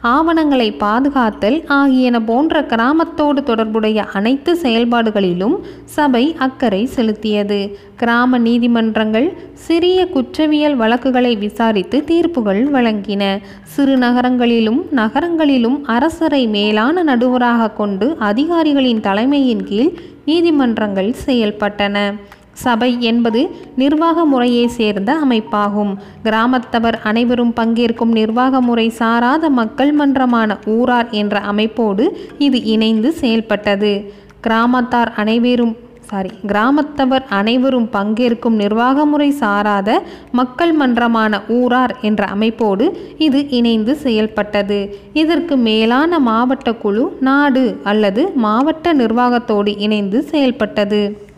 ஆவணங்களை 0.00 0.72
பாதுகாத்தல் 0.72 1.64
ஆகியன 1.66 2.20
போன்ற 2.20 2.62
கிராமத்தோடு 2.62 3.42
தொடர்புடைய 3.42 4.04
அனைத்து 4.04 4.58
செயல்பாடுகளிலும் 4.62 5.56
சபை 5.84 6.36
அக்கறை 6.38 6.88
செலுத்தியது. 6.96 7.74
கிராம 7.96 8.38
நீதிமன்றங்கள் 8.38 9.32
சிறிய 9.52 10.08
குற்றவியல் 10.08 10.76
வழக்குகளை 10.76 11.36
விசாரித்து 11.36 12.04
தீர்ப்புகள் 12.04 12.70
வழங்கின. 12.70 13.38
சிறு 13.62 13.96
நகரங்களிலும் 13.96 14.86
நகரங்களிலும் 14.90 15.84
அரசரை 15.84 16.46
மேலான 16.46 17.04
நடுவராக 17.04 17.72
கொண்டு 17.72 18.16
அதிகாரிகளின் 18.18 19.00
தலைமையின் 19.00 19.64
கீழ் 19.64 19.92
நீதிமன்றங்கள் 20.24 21.14
செயல்பட்டன. 21.26 22.12
சபை 22.52 23.02
என்பது 23.02 23.50
நிர்வாக 23.76 24.24
முறையை 24.24 24.68
சேர்ந்த 24.68 25.18
அமைப்பாகும். 25.24 25.92
கிராமத்தவர் 26.24 26.98
அனைவரும் 27.02 27.52
பங்கேற்கும் 27.56 28.12
நிர்வாக 28.12 28.60
முறை 28.60 28.88
சாராத 28.88 29.50
மக்கள் 29.50 29.94
மன்றமான 29.94 30.58
ஊரார் 30.64 31.10
என்ற 31.10 31.40
அமைப்போடு 31.40 32.06
இது 32.38 32.62
இணைந்து 32.64 33.12
செயல்பட்டது. 33.12 34.12
கிராமத்தார் 34.46 35.12
அனைவரும் 35.16 35.76
சாரி 36.10 36.30
கிராமத்தவர் 36.46 37.24
அனைவரும் 37.28 37.88
பங்கேற்கும் 37.92 38.54
நிர்வாக 38.54 39.04
முறை 39.04 39.30
சாராத 39.30 40.02
மக்கள் 40.32 40.72
மன்றமான 40.76 41.40
ஊரார் 41.48 41.96
என்ற 42.00 42.26
அமைப்போடு 42.34 42.86
இது 43.18 43.48
இணைந்து 43.48 43.94
செயல்பட்டது. 43.96 44.96
இதற்கு 45.12 45.56
மேலான 45.56 46.18
மாவட்ட 46.18 46.72
குழு 46.72 47.16
நாடு 47.20 47.78
அல்லது 47.84 48.30
மாவட்ட 48.34 48.92
நிர்வாகத்தோடு 48.92 49.78
இணைந்து 49.78 50.22
செயல்பட்டது. 50.22 51.28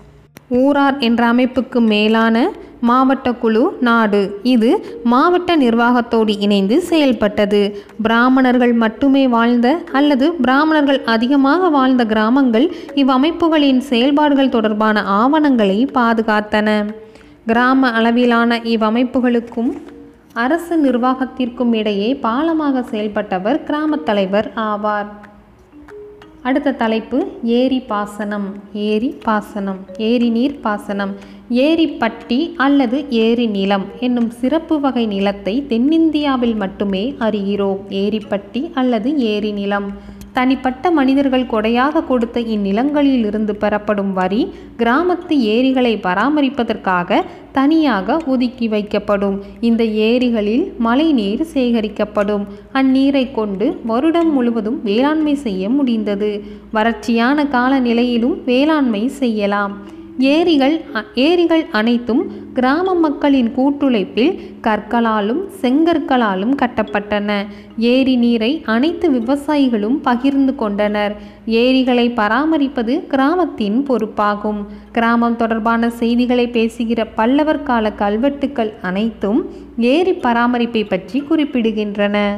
ஊரார் 0.60 0.98
என்ற 0.98 1.22
அமைப்புக்கு 1.32 1.80
மேலான 1.92 2.36
மாவட்ட 2.88 3.28
குழு 3.42 3.62
நாடு. 3.80 4.20
இது 4.42 4.70
மாவட்ட 5.12 5.56
நிர்வாகத்தோடு 5.56 6.32
இணைந்து 6.38 6.76
செயல்பட்டது. 6.80 7.60
பிராமணர்கள் 8.02 8.72
மட்டுமே 8.82 9.22
வாழ்ந்த 9.36 9.68
அல்லது 9.92 10.26
பிராமணர்கள் 10.46 11.00
அதிகமாக 11.14 11.68
வாழ்ந்த 11.68 12.04
கிராமங்கள் 12.04 12.66
இவ்வமைப்புகளின் 13.02 13.82
செயல்பாடுகள் 13.90 14.54
தொடர்பான 14.56 15.04
ஆவணங்களை 15.20 15.78
பாதுகாத்தன. 15.94 16.68
கிராம 17.46 17.90
அளவிலான 17.98 18.60
இவ்வமைப்புகளுக்கும் 18.74 19.72
அரசு 20.32 20.74
நிர்வாகத்திற்கும் 20.84 21.72
இடையே 21.80 22.08
பாலமாக 22.22 22.84
செயல்பட்டவர் 22.90 23.58
கிராமத் 23.68 24.06
தலைவர் 24.08 24.52
ஆவார். 24.56 25.10
அடுத்த 26.48 26.70
தலைப்பு 26.72 27.18
ஏரி 27.58 27.78
பாசனம் 27.90 28.46
ஏரி 28.72 29.10
பாசனம் 29.26 29.78
ஏரி 30.08 30.28
நீர் 30.36 30.56
பாசனம் 30.60 31.12
ஏரிப்பட்டி 31.66 32.38
அல்லது 32.56 32.98
ஏரி 33.24 33.46
நிலம் 33.46 33.84
என்னும் 34.00 34.30
சிறப்பு 34.40 34.76
வகை 34.80 35.04
நிலத்தை 35.06 35.54
தென்னிந்தியாவில் 35.68 36.56
மட்டுமே 36.62 37.04
அறிகிறோம். 37.26 37.80
ஏரிப்பட்டி 38.02 38.62
அல்லது 38.74 39.10
ஏரி 39.32 39.52
நிலம். 39.52 39.88
தனிப்பட்ட 40.32 40.90
மனிதர்கள் 40.90 41.50
கொடையாக 41.50 42.04
கொடுத்த 42.04 42.40
இந்நிலங்களில் 42.40 43.24
இருந்து 43.24 43.56
பெறப்படும் 43.56 44.12
வரி 44.12 44.52
கிராமத்து 44.78 45.34
ஏரிகளை 45.54 45.96
பராமரிப்பதற்காக 45.96 47.20
தனியாக 47.52 48.16
ஒதுக்கி 48.26 48.68
வைக்கப்படும். 48.68 49.36
இந்த 49.60 49.84
ஏரிகளில் 49.84 50.72
மழைநீர் 50.78 51.46
சேகரிக்கப்படும். 51.54 52.44
அந்நீரை 52.72 53.24
கொண்டு 53.32 53.80
வருடம் 53.84 54.32
முழுவதும் 54.32 54.78
வேளாண்மை 54.82 55.34
செய்ய 55.34 55.68
முடிந்தது. 55.68 56.44
வறட்சியான 56.74 57.44
காலநிலையிலும் 57.48 58.36
வேளாண்மை 58.44 59.08
செய்யலாம். 59.08 59.74
ஏரிகள் 60.18 60.84
அ- 60.94 61.04
ஏரிகள் 61.14 61.66
அனைத்தும் 61.72 62.32
கிராம 62.52 62.94
மக்களின் 62.94 63.54
கூட்டுழைப்பில் 63.56 64.38
கற்களாலும் 64.60 65.48
செங்கற்களாலும் 65.60 66.54
கட்டப்பட்டன. 66.62 67.46
ஏரி 67.78 68.16
நீரை 68.16 68.62
அனைத்து 68.66 69.10
விவசாயிகளும் 69.10 69.98
பகிர்ந்து 70.02 70.54
கொண்டனர். 70.54 71.16
ஏரிகளை 71.46 72.10
பராமரிப்பது 72.10 73.06
கிராமத்தின் 73.06 73.86
பொறுப்பாகும். 73.88 74.66
கிராமம் 74.92 75.36
தொடர்பான 75.36 75.90
செய்திகளை 75.90 76.48
பேசுகிற 76.48 77.06
பல்லவர் 77.06 77.62
கால 77.62 77.92
கல்வெட்டுக்கள் 77.92 78.72
அனைத்தும் 78.82 79.50
ஏரி 79.78 80.12
பராமரிப்பை 80.12 80.88
பற்றி 80.88 81.22
குறிப்பிடுகின்றன. 81.30 82.30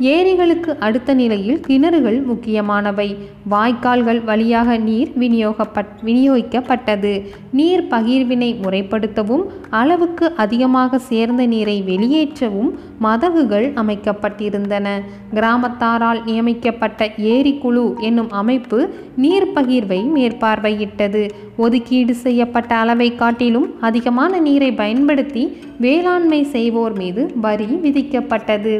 ஏரிகளுக்கு 0.00 0.76
அடுத்த 0.78 1.14
நிலையில் 1.14 1.60
கிணறுகள் 1.68 2.24
முக்கியமானவை. 2.24 3.16
வாய்க்கால்கள் 3.50 4.24
வழியாக 4.24 4.76
நீர் 4.76 5.10
விநியோகப்பட் 5.18 5.90
விநியோகிக்கப்பட்டது. 6.04 7.26
நீர் 7.52 7.86
பகிர்வினை 7.90 8.50
முறைப்படுத்தவும் 8.62 9.44
அளவுக்கு 9.70 10.32
அதிகமாக 10.36 10.98
சேர்ந்த 10.98 11.46
நீரை 11.46 11.82
வெளியேற்றவும் 11.86 12.70
மதகுகள் 12.98 13.72
அமைக்கப்பட்டிருந்தன. 13.72 14.86
கிராமத்தாரால் 15.34 16.24
நியமிக்கப்பட்ட 16.24 17.10
ஏரி 17.16 17.58
குழு 17.58 17.94
என்னும் 18.00 18.30
அமைப்பு 18.30 18.94
நீர் 19.16 19.48
பகிர்வை 19.54 20.00
மேற்பார்வையிட்டது. 20.16 21.30
ஒதுக்கீடு 21.56 22.14
செய்யப்பட்ட 22.14 22.74
அளவை 22.74 23.14
காட்டிலும் 23.14 23.68
அதிகமான 23.80 24.38
நீரை 24.38 24.72
பயன்படுத்தி 24.72 25.56
வேளாண்மை 25.78 26.42
செய்வோர் 26.44 26.92
மீது 26.92 27.30
வரி 27.40 27.64
விதிக்கப்பட்டது. 27.64 28.74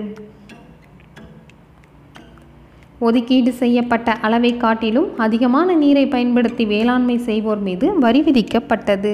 ஒதுக்கீடு 3.07 3.53
செய்யப்பட்ட 3.53 4.13
அளவை 4.27 4.57
காட்டிலும் 4.57 5.07
அதிகமான 5.17 5.75
நீரை 5.75 6.07
பயன்படுத்தி 6.07 6.65
வேளாண்மை 6.65 7.17
செய்வோர் 7.29 7.63
மீது 7.69 7.87
வரி 7.99 8.21
விதிக்கப்பட்டது. 8.27 9.13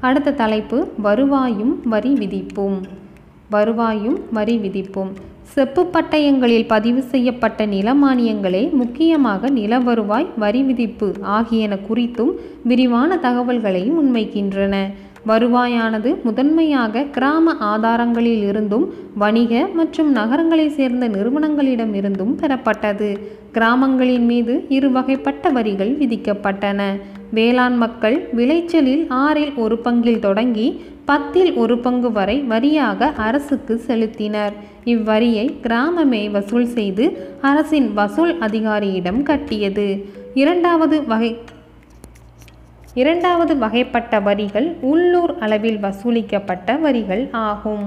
அடுத்த 0.00 0.34
தலைப்பு 0.42 0.78
வருவாயும் 1.06 1.74
வரி 1.84 2.12
விதிப்பும். 2.12 2.78
வருவாயும் 3.50 4.18
வரி 4.32 4.56
விதிப்பும். 4.56 5.10
செப்பு 5.54 5.82
பட்டயங்களில் 5.94 6.66
பதிவு 6.66 7.00
செய்யப்பட்ட 7.12 7.66
நில 7.66 7.94
மானியங்களே 7.94 8.62
முக்கியமாக 8.72 9.50
நில 9.50 9.78
வருவாய் 9.78 10.28
வரி 10.36 10.62
விதிப்பு 10.62 11.08
ஆகியன 11.36 11.78
குறித்தும் 11.88 12.32
விரிவான 12.64 13.16
தகவல்களையும் 13.16 13.98
முன்வைக்கின்றன. 13.98 14.76
வருவாயானது 15.26 16.10
முதன்மையாக 16.22 17.02
கிராம 17.02 17.54
ஆதாரங்களில் 17.58 18.42
இருந்தும் 18.48 18.86
வணிக 19.14 19.68
மற்றும் 19.74 20.10
நகரங்களை 20.12 20.68
சேர்ந்த 20.68 21.08
நிறுவனங்களிடம் 21.08 21.94
இருந்தும் 21.94 22.38
பெறப்பட்டது. 22.40 23.10
கிராமங்களின் 23.52 24.24
மீது 24.24 24.64
இரு 24.68 24.90
வகைப்பட்ட 24.90 25.52
வரிகள் 25.52 25.92
விதிக்கப்பட்டன. 25.98 26.80
வேளாண் 27.30 27.76
மக்கள் 27.76 28.28
விளைச்சலில் 28.32 29.04
ஆறில் 29.08 29.52
ஒரு 29.54 29.80
பங்கில் 29.84 30.18
தொடங்கி 30.18 30.66
பத்தில் 31.04 31.52
ஒரு 31.54 31.78
பங்கு 31.78 32.12
வரை 32.12 32.44
வரியாக 32.48 33.12
அரசுக்கு 33.16 33.80
செலுத்தினர். 33.86 34.52
இவ்வரியை 34.84 35.46
கிராமமே 35.62 36.30
வசூல் 36.30 36.66
செய்து 36.66 37.04
அரசின் 37.40 37.94
வசூல் 37.94 38.38
அதிகாரியிடம் 38.38 39.22
கட்டியது. 39.22 39.88
இரண்டாவது 40.34 41.06
வகை 41.06 41.38
இரண்டாவது 43.00 43.54
வகைப்பட்ட 43.54 44.22
வரிகள் 44.22 44.66
உள்ளூர் 44.80 45.38
அளவில் 45.38 45.78
வசூலிக்கப்பட்ட 45.84 46.80
வரிகள் 46.80 47.22
ஆகும். 47.30 47.86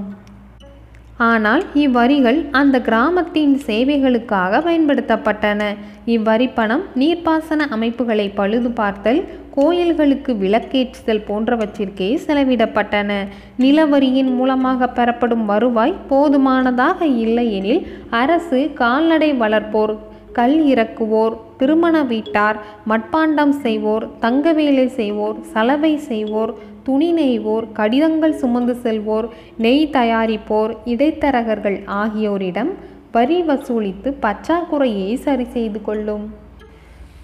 ஆனால் 1.18 1.64
இவ்வரிகள் 1.74 2.40
அந்த 2.52 2.82
கிராமத்தின் 2.82 3.54
சேவைகளுக்காக 3.68 4.62
பயன்படுத்தப்பட்டன. 4.68 5.62
இவ்வரி 6.06 6.48
பணம் 6.54 6.84
நீர்ப்பாசன 6.96 7.68
அமைப்புகளை 7.76 8.28
பழுது 8.30 8.72
பார்த்தல் 8.72 9.22
கோயில்களுக்கு 9.56 10.34
விளக்கேற்றுதல் 10.34 11.24
போன்றவற்றிற்கே 11.30 12.10
செலவிடப்பட்டன. 12.26 13.12
நிலவரியின் 13.58 14.34
மூலமாக 14.36 14.88
பெறப்படும் 14.88 15.46
வருவாய் 15.46 15.96
போதுமானதாக 16.10 17.06
இல்லையெனில் 17.06 17.88
அரசு 18.10 18.72
கால்நடை 18.74 19.34
வளர்ப்போர் 19.34 19.96
கல் 20.34 20.60
இறக்குவோர் 20.66 21.36
திருமண 21.58 22.04
வீட்டார் 22.04 22.58
மட்பாண்டம் 22.88 23.54
செய்வோர் 23.66 24.06
தங்க 24.20 24.54
வேலை 24.54 24.88
செய்வோர் 25.00 25.38
சலவை 25.54 25.94
செய்வோர் 26.10 26.54
துணி 26.84 27.12
நெய்வோர் 27.12 27.68
கடிதங்கள் 27.74 28.40
சுமந்து 28.42 28.76
செல்வோர் 28.84 29.28
நெய் 29.58 29.86
தயாரிப்போர் 29.94 30.74
இடைத்தரகர்கள் 30.86 31.78
ஆகியோரிடம் 32.02 32.72
வரி 33.12 33.38
வசூலித்து 33.42 34.10
பற்றாக்குறையை 34.24 35.14
சரி 35.26 35.46
செய்து 35.54 35.80
கொள்ளும். 35.82 36.26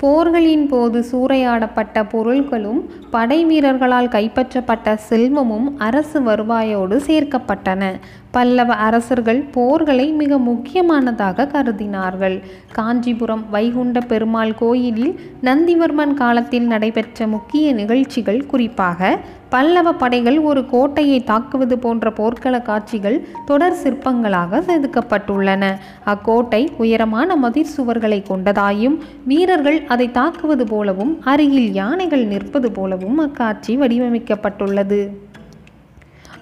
போர்களின் 0.01 0.67
போது 0.67 0.99
சூறையாடப்பட்ட 1.11 2.09
பொருள்களும் 2.09 2.79
படை 3.11 3.45
வீரர்களால் 3.45 4.07
கைப்பற்றப்பட்ட 4.07 4.95
செல்வமும் 5.09 5.67
அரசு 5.77 6.19
வருவாயோடு 6.21 6.97
சேர்க்கப்பட்டன. 7.07 7.91
பல்லவ 8.31 8.73
அரசர்கள் 8.73 9.41
போர்களை 9.51 10.07
மிக 10.11 10.37
முக்கியமானதாக 10.37 11.47
கருதினார்கள். 11.53 12.37
காஞ்சிபுரம் 12.71 13.45
வைகுண்ட 13.49 13.99
பெருமாள் 14.01 14.55
கோயிலில் 14.55 15.13
நந்திவர்மன் 15.43 16.13
காலத்தில் 16.13 16.67
நடைபெற்ற 16.67 17.27
முக்கிய 17.27 17.73
நிகழ்ச்சிகள் 17.73 18.45
குறிப்பாக 18.45 19.19
பல்லவ 19.53 19.89
படைகள் 19.93 20.37
ஒரு 20.49 20.61
கோட்டையை 20.65 21.23
தாக்குவது 21.23 21.75
போன்ற 21.83 22.11
போர்க்கள 22.11 22.59
காட்சிகள் 22.61 23.17
தொடர் 23.45 23.75
சிற்பங்களாக 23.83 24.59
செதுக்கப்பட்டுள்ளன. 24.67 25.63
அக்கோட்டை 26.03 26.61
உயரமான 26.77 27.35
மதிர் 27.35 27.73
சுவர்களை 27.77 28.19
கொண்டதாயும் 28.29 28.95
வீரர்கள் 29.25 29.79
அதை 29.87 30.11
தாக்குவது 30.11 30.67
போலவும் 30.67 31.13
அருகில் 31.23 31.73
யானைகள் 31.73 32.25
நிற்பது 32.25 32.71
போலவும் 32.71 33.19
அக்காட்சி 33.19 33.75
வடிவமைக்கப்பட்டுள்ளது. 33.81 35.01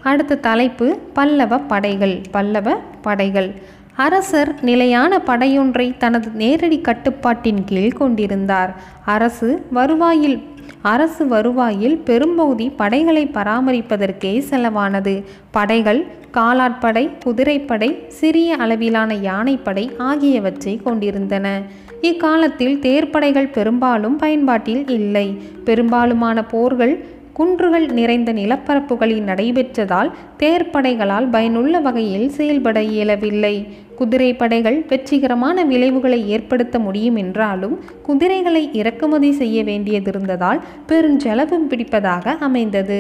அடுத்த 0.04 0.40
தலைப்பு 0.48 0.88
பல்லவ 1.14 1.58
படைகள் 1.58 2.16
பல்லவ 2.32 2.78
படைகள். 3.02 3.52
அரசர் 3.96 4.52
நிலையான 4.62 5.22
படையொன்றை 5.26 5.88
தனது 5.98 6.30
நேரடி 6.34 6.82
கட்டுப்பாட்டின் 6.82 7.64
கீழ் 7.66 8.00
கொண்டிருந்தார். 8.02 8.72
அரசு 9.06 9.50
வருவாயில் 9.72 10.38
அரசு 10.82 11.28
வருவாயில் 11.28 11.98
பெரும்பகுதி 11.98 12.70
படைகளை 12.70 13.30
பராமரிப்பதற்கே 13.34 14.44
செலவானது. 14.50 15.24
படைகள் 15.52 16.08
காலாட்படை 16.32 17.10
குதிரைப்படை 17.24 18.04
சிறிய 18.08 18.56
அளவிலான 18.56 19.14
யானைப்படை 19.14 19.92
ஆகியவற்றை 19.98 20.80
கொண்டிருந்தன. 20.84 21.62
இக்காலத்தில் 22.02 22.80
தேர்ப்படைகள் 22.80 23.52
பெரும்பாலும் 23.52 24.16
பயன்பாட்டில் 24.16 24.88
இல்லை. 24.88 25.38
பெரும்பாலுமான 25.66 26.48
போர்கள் 26.48 27.06
குன்றுகள் 27.34 27.88
நிறைந்த 27.88 28.34
நிலப்பரப்புகளில் 28.34 29.24
நடைபெற்றதால் 29.24 30.12
தேர்ப்படைகளால் 30.40 31.30
பயனுள்ள 31.32 31.80
வகையில் 31.80 32.30
செயல்பட 32.30 32.84
இயலவில்லை. 32.84 33.68
குதிரை 34.00 34.30
படைகள் 34.42 34.78
வெற்றிகரமான 34.90 35.64
விளைவுகளை 35.72 36.20
ஏற்படுத்த 36.36 36.76
முடியும் 36.80 37.16
என்றாலும் 37.16 37.76
குதிரைகளை 38.08 38.64
இறக்குமதி 38.74 39.32
செய்ய 39.42 39.58
வேண்டியதிருந்ததால் 39.64 40.62
பெருஞ்செலவும் 40.88 41.68
பிடிப்பதாக 41.72 42.36
அமைந்தது. 42.48 43.00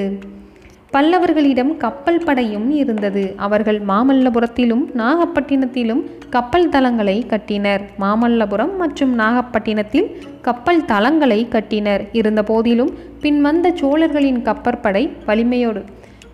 பல்லவர்களிடம் 0.94 1.72
கப்பல் 1.78 2.24
படையும் 2.28 2.68
இருந்தது. 2.82 3.24
அவர்கள் 3.46 3.80
மாமல்லபுரத்திலும் 3.90 4.84
நாகப்பட்டினத்திலும் 5.02 6.02
கப்பல் 6.30 6.70
தளங்களை 6.70 7.18
கட்டினர். 7.26 7.84
மாமல்லபுரம் 8.00 8.74
மற்றும் 8.78 9.14
நாகப்பட்டினத்தில் 9.20 10.08
கப்பல் 10.42 10.84
தளங்களை 10.86 11.40
கட்டினர். 11.56 12.04
இருந்தபோதிலும் 12.12 12.92
பின்வந்த 13.22 13.70
சோழர்களின் 13.82 14.42
கப்பற்படை 14.50 15.04
வலிமையோடு 15.26 15.84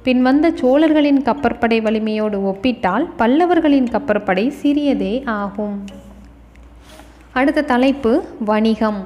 பின்வந்த 0.06 0.48
சோழர்களின் 0.56 1.22
கப்பற்படை 1.22 1.82
வலிமையோடு 1.82 2.38
ஒப்பிட்டால் 2.44 3.06
பல்லவர்களின் 3.18 3.88
கப்பற்படை 3.92 4.52
சிறியதே 4.62 5.26
ஆகும். 5.26 5.84
அடுத்த 7.34 7.62
தலைப்பு 7.62 8.12
வணிகம். 8.46 9.00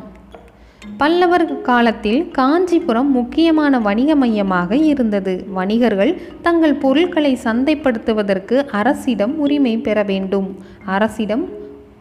பல்லவர் 0.98 1.62
காலத்தில் 1.62 2.32
காஞ்சிபுரம் 2.32 3.12
முக்கியமான 3.12 3.80
வணிக 3.80 4.16
மையமாக 4.16 4.76
இருந்தது. 4.76 5.46
வணிகர்கள் 5.54 6.22
தங்கள் 6.42 6.76
பொருட்களை 6.76 7.38
சந்தைப்படுத்துவதற்கு 7.44 8.58
அரசிடம் 8.72 9.38
உரிமை 9.38 9.78
பெற 9.78 10.04
வேண்டும். 10.04 10.58
அரசிடம் 10.86 11.46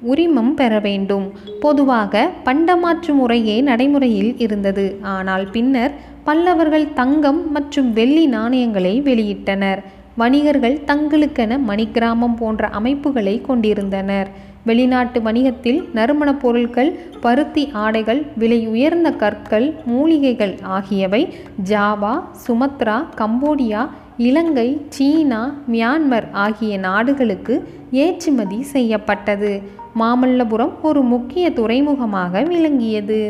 உரிமம் 0.02 0.54
பெற 0.54 0.78
வேண்டும். 0.78 1.32
பொதுவாக 1.60 2.30
பண்டமாற்று 2.44 3.12
முறையே 3.12 3.60
நடைமுறையில் 3.60 4.34
இருந்தது. 4.38 4.98
ஆனால் 5.02 5.46
பின்னர் 5.50 5.94
பல்லவர்கள் 6.28 6.92
தங்கம் 6.92 7.52
மற்றும் 7.52 7.92
வெள்ளி 7.92 8.26
நாணயங்களை 8.26 9.02
வெளியிட்டனர். 9.02 9.80
வணிகர்கள் 10.16 10.80
தங்களுக்கென 10.86 11.58
மணிக்கிராமம் 11.68 12.36
போன்ற 12.38 12.68
அமைப்புகளை 12.68 13.40
கொண்டிருந்தனர். 13.40 14.28
வெளிநாட்டு 14.64 15.22
வணிகத்தில் 15.22 15.88
நறுமணப் 15.94 16.40
பொருட்கள் 16.40 16.90
பருத்தி 17.20 17.68
ஆடைகள் 17.72 18.26
விலை 18.36 18.66
உயர்ந்த 18.66 19.10
கற்கள் 19.12 19.74
மூலிகைகள் 19.86 20.54
ஆகியவை 20.62 21.22
ஜாவா 21.70 22.14
சுமத்ரா 22.46 22.96
கம்போடியா 23.18 23.88
இலங்கை 24.16 24.68
சீனா 24.88 25.42
மியான்மர் 25.72 26.30
ஆகிய 26.32 26.78
நாடுகளுக்கு 26.78 27.68
ஏற்றுமதி 27.90 28.62
செய்யப்பட்டது. 28.62 29.62
மாமல்லபுரம் 30.00 30.74
ஒரு 30.82 31.02
முக்கிய 31.02 31.50
துறைமுகமாக 31.50 32.42
விளங்கியது. 32.42 33.22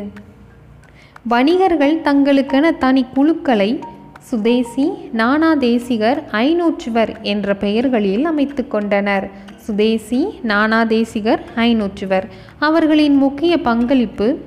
வணிகர்கள் 1.23 2.01
தங்களுக்கென 2.01 2.79
தனி 2.79 3.05
குழுக்களை 3.15 3.81
சுதேசி 4.21 4.91
நானா 5.13 5.55
தேசிகர் 5.55 6.25
ஐநூற்றுவர் 6.33 7.23
என்ற 7.23 7.55
பெயர்களில் 7.55 8.25
அமைத்து 8.25 8.69
கொண்டனர். 8.69 9.31
சுதேசி 9.57 10.41
நானா 10.43 10.85
தேசிகர் 10.85 11.41
ஐநூற்றுவர். 11.57 12.27
அவர்களின் 12.59 13.17
முக்கிய 13.17 13.61
பங்களிப்பு 13.61 14.39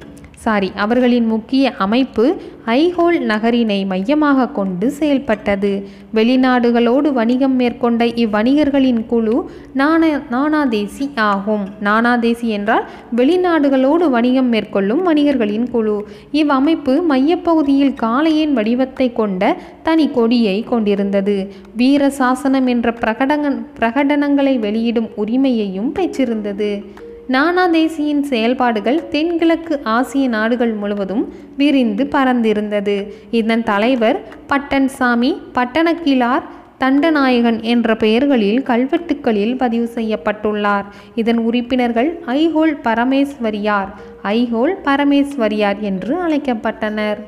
சாரி 0.44 0.70
அவர்களின் 0.76 1.26
முக்கிய 1.26 1.72
அமைப்பு 1.86 2.26
ஐஹோல் 2.66 3.18
நகரினை 3.32 3.78
மையமாக 3.86 4.48
கொண்டு 4.48 4.88
செயல்பட்டது. 5.00 5.72
வெளிநாடுகளோடு 6.16 7.10
வணிகம் 7.12 7.56
மேற்கொண்ட 7.56 8.06
இவ்வணிகர்களின் 8.24 9.02
குழு 9.06 9.36
நாண 9.74 10.10
நானாதேசி 10.30 11.06
ஆகும். 11.16 11.66
நானாதேசி 11.80 12.48
என்றால் 12.50 12.86
வெளிநாடுகளோடு 13.16 14.08
வணிகம் 14.10 14.50
மேற்கொள்ளும் 14.50 15.04
வணிகர்களின் 15.08 15.68
குழு. 15.70 15.98
இவ்வமைப்பு 16.32 16.96
மையப்பகுதியில் 17.12 17.96
காளையின் 18.02 18.54
வடிவத்தை 18.54 19.14
கொண்ட 19.14 19.54
தனி 19.84 20.08
கொடியை 20.10 20.58
கொண்டிருந்தது. 20.64 21.38
வீர 21.76 22.10
சாசனம் 22.10 22.68
என்ற 22.68 22.90
பிரகடன 23.04 23.54
பிரகடனங்களை 23.80 24.56
வெளியிடும் 24.60 25.10
உரிமையையும் 25.16 25.92
பெற்றிருந்தது. 25.92 26.72
நானாதேசியின் 27.34 28.22
செயல்பாடுகள் 28.22 29.08
தென்கிழக்கு 29.10 29.80
ஆசிய 29.84 30.28
நாடுகள் 30.28 30.74
முழுவதும் 30.74 31.34
விரிந்து 31.58 32.04
பறந்திருந்தது 32.12 32.96
இதன் 33.32 33.64
தலைவர் 33.64 34.18
பட்டன் 34.50 34.90
சாமி 34.98 35.32
பட்டணக்கிழார் 35.54 36.46
தண்டநாயகன் 36.80 37.60
என்ற 37.74 37.96
பெயர்களில் 37.96 38.62
கல்வெட்டுக்களில் 38.64 39.58
பதிவு 39.58 39.90
செய்யப்பட்டுள்ளார். 39.96 40.88
இதன் 41.16 41.38
உறுப்பினர்கள் 41.38 42.10
ஐஹோல் 42.38 42.74
பரமேஸ்வரியார் 42.88 43.92
ஐஹோல் 44.24 44.74
பரமேஸ்வரியார் 44.88 45.80
என்று 45.80 46.16
அழைக்கப்பட்டனர். 46.28 47.22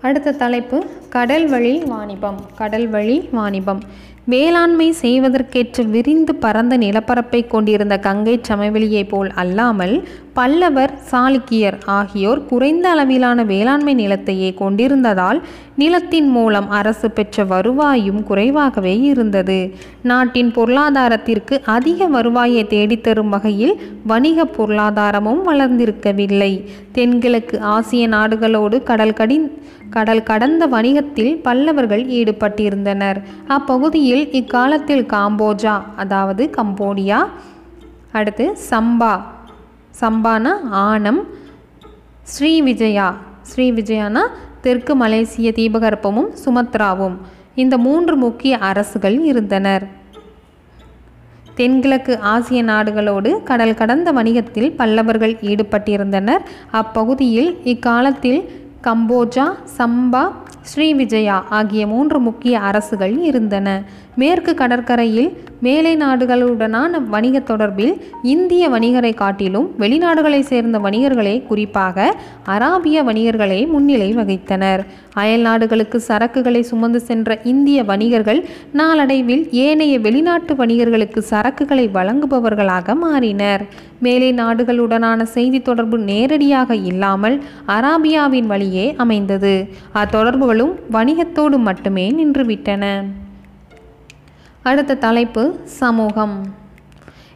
அடுத்த 0.00 0.32
தலைப்பு 0.32 0.78
கடல்வழி 1.12 1.74
வாணிபம் 1.86 2.40
கடல்வழி 2.58 3.18
வாணிபம். 3.32 3.82
வேளாண்மை 4.24 4.94
செய்வதற்கேற்ற 5.02 5.84
விரிந்து 5.84 6.34
பரந்த 6.34 6.76
நிலப்பரப்பை 6.76 7.46
கொண்டிருந்த 7.46 7.98
கங்கை 7.98 8.40
சமவெளியைப் 8.48 9.08
போல் 9.08 9.30
அல்லாமல் 9.34 10.02
பல்லவர் 10.32 10.92
சாளுக்கியர் 11.10 11.78
ஆகியோர் 11.84 12.44
குறைந்த 12.44 12.88
அளவிலான 12.88 13.44
வேளாண்மை 13.44 13.94
நிலத்தையே 13.94 14.54
கொண்டிருந்ததால் 14.54 15.42
நிலத்தின் 15.76 16.28
மூலம் 16.28 16.70
அரசு 16.70 17.10
பெற்ற 17.10 17.44
வருவாயும் 17.44 18.22
குறைவாகவே 18.22 19.00
இருந்தது. 19.00 19.74
நாட்டின் 20.02 20.52
பொருளாதாரத்திற்கு 20.52 21.60
அதிக 21.64 22.06
வருவாயை 22.06 22.64
தேடித்தரும் 22.64 23.28
வகையில் 23.28 23.80
வணிக 24.06 24.44
பொருளாதாரமும் 24.44 25.42
வளர்ந்திருக்கவில்லை. 25.46 26.64
தென்கிழக்கு 26.92 27.60
ஆசிய 27.60 28.06
நாடுகளோடு 28.06 28.82
கடல் 28.82 29.12
கடி 29.12 29.50
கடல் 29.96 30.22
கடந்த 30.30 30.62
வணிகத்தில் 30.74 31.32
பல்லவர்கள் 31.46 32.04
ஈடுபட்டிருந்தனர். 32.18 33.18
அப்பகுதியில் 33.56 34.24
இக்காலத்தில் 34.40 35.04
காம்போஜா 35.14 35.74
அதாவது 36.02 36.44
கம்போடியா 36.58 37.20
அடுத்து 38.18 38.46
சம்பா 38.70 39.14
சம்பானா 40.00 40.52
ஆனம் 40.86 41.22
ஸ்ரீவிஜயா 42.32 43.08
ஸ்ரீவிஜயானா 43.50 44.22
தெற்கு 44.64 44.94
மலேசிய 45.02 45.48
தீபகற்பமும் 45.58 46.30
சுமத்ராவும். 46.44 47.16
இந்த 47.62 47.74
மூன்று 47.86 48.14
முக்கிய 48.16 48.54
அரசுகள் 48.68 49.16
இருந்தனர். 49.30 49.84
தென்கிழக்கு 51.58 52.12
ஆசிய 52.32 52.60
நாடுகளோடு 52.68 53.30
கடல் 53.48 53.78
கடந்த 53.80 54.08
வணிகத்தில் 54.18 54.70
பல்லவர்கள் 54.78 55.34
ஈடுபட்டிருந்தனர். 55.50 56.44
அப்பகுதியில் 56.80 57.50
இக்காலத்தில் 57.72 58.40
கம்போஜா 58.86 59.44
சம்பா 59.78 60.22
ஸ்ரீவிஜயா 60.70 61.36
ஆகிய 61.58 61.82
மூன்று 61.86 62.18
முக்கிய 62.20 62.54
அரசுகள் 62.60 63.14
இருந்தன. 63.30 63.68
மேற்கு 64.14 64.54
கடற்கரையில் 64.54 65.40
மேலை 65.60 65.96
நாடுகளுடனான 65.96 67.00
வணிக 67.08 67.40
தொடர்பில் 67.40 67.92
இந்திய 68.22 68.68
வணிகரை 68.68 69.14
காட்டிலும் 69.14 69.74
வெளிநாடுகளை 69.78 70.40
சேர்ந்த 70.40 70.78
வணிகர்களே 70.78 71.42
குறிப்பாக 71.42 72.16
அராபிய 72.46 73.04
வணிகர்களே 73.04 73.66
முன்னிலை 73.66 74.14
வகித்தனர். 74.14 74.84
அயல் 75.14 75.40
நாடுகளுக்கு 75.40 76.02
சரக்குகளை 76.08 76.60
சுமந்து 76.60 77.00
சென்ற 77.00 77.40
இந்திய 77.42 77.84
வணிகர்கள் 77.84 78.44
நாளடைவில் 78.72 79.50
ஏனைய 79.50 79.98
வெளிநாட்டு 79.98 80.54
வணிகர்களுக்கு 80.54 81.22
சரக்குகளை 81.30 81.88
வழங்குபவர்களாக 81.94 82.96
மாறினர். 83.04 83.64
மேலை 84.00 84.32
நாடுகளுடனான 84.32 85.22
செய்தி 85.22 85.62
தொடர்பு 85.62 85.98
நேரடியாக 85.98 86.74
இல்லாமல் 86.74 87.42
அராபியாவின் 87.66 88.46
வழியே 88.46 88.94
அமைந்தது. 88.96 89.68
அத்தொடர்புகளும் 89.94 90.74
வணிகத்தோடு 90.92 91.58
மட்டுமே 91.58 92.10
நின்றுவிட்டன. 92.10 93.04
அடுத்த 94.62 94.94
தலைப்பு 94.94 95.42
சமூகம். 95.64 96.34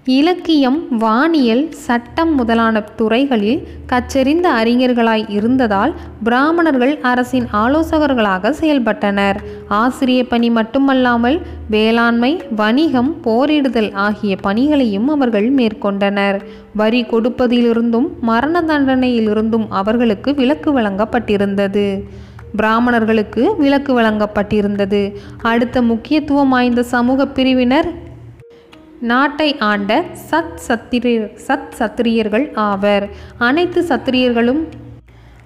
இலக்கியம் 0.04 0.98
வானியல் 0.98 1.62
சட்டம் 1.70 2.34
முதலான 2.34 2.80
துறைகளில் 2.80 3.68
கச்செறிந்த 3.86 4.52
அறிஞர்களாய் 4.52 5.24
இருந்ததால் 5.28 5.92
பிராமணர்கள் 6.22 7.00
அரசின் 7.00 7.46
ஆலோசகர்களாக 7.52 8.52
செயல்பட்டனர். 8.60 9.36
ஆசிரிய 9.68 10.26
பணி 10.26 10.50
மட்டுமல்லாமல் 10.50 11.40
வேளாண்மை 11.70 12.42
வணிகம் 12.56 13.20
போரிடுதல் 13.20 13.92
ஆகிய 13.92 14.36
பணிகளையும் 14.36 15.08
அவர்கள் 15.08 15.54
மேற்கொண்டனர். 15.54 16.40
வரி 16.74 17.02
கொடுப்பதிலிருந்தும் 17.02 18.08
மரண 18.20 18.60
தண்டனையிலிருந்தும் 18.60 19.66
அவர்களுக்கு 19.68 20.34
விலக்கு 20.34 20.80
வழங்கப்பட்டிருந்தது. 20.80 22.02
பிராமணர்களுக்கு 22.52 23.56
விலக்கு 23.56 24.00
வழங்கப்பட்டிருந்தது. 24.00 25.14
அடுத்த 25.42 25.82
முக்கியத்துவம் 25.82 26.48
வாய்ந்த 26.48 26.82
சமூக 26.82 27.26
பிரிவினர் 27.26 28.04
நாட்டை 29.00 29.58
ஆண்ட 29.58 30.04
சத் 30.30 30.58
சத்திரியர் 30.68 31.30
சத் 31.46 31.72
சத்திரியர்கள் 31.78 32.54
ஆவர். 32.54 33.08
அனைத்து 33.38 33.82
சத்திரியர்களும் 33.82 34.60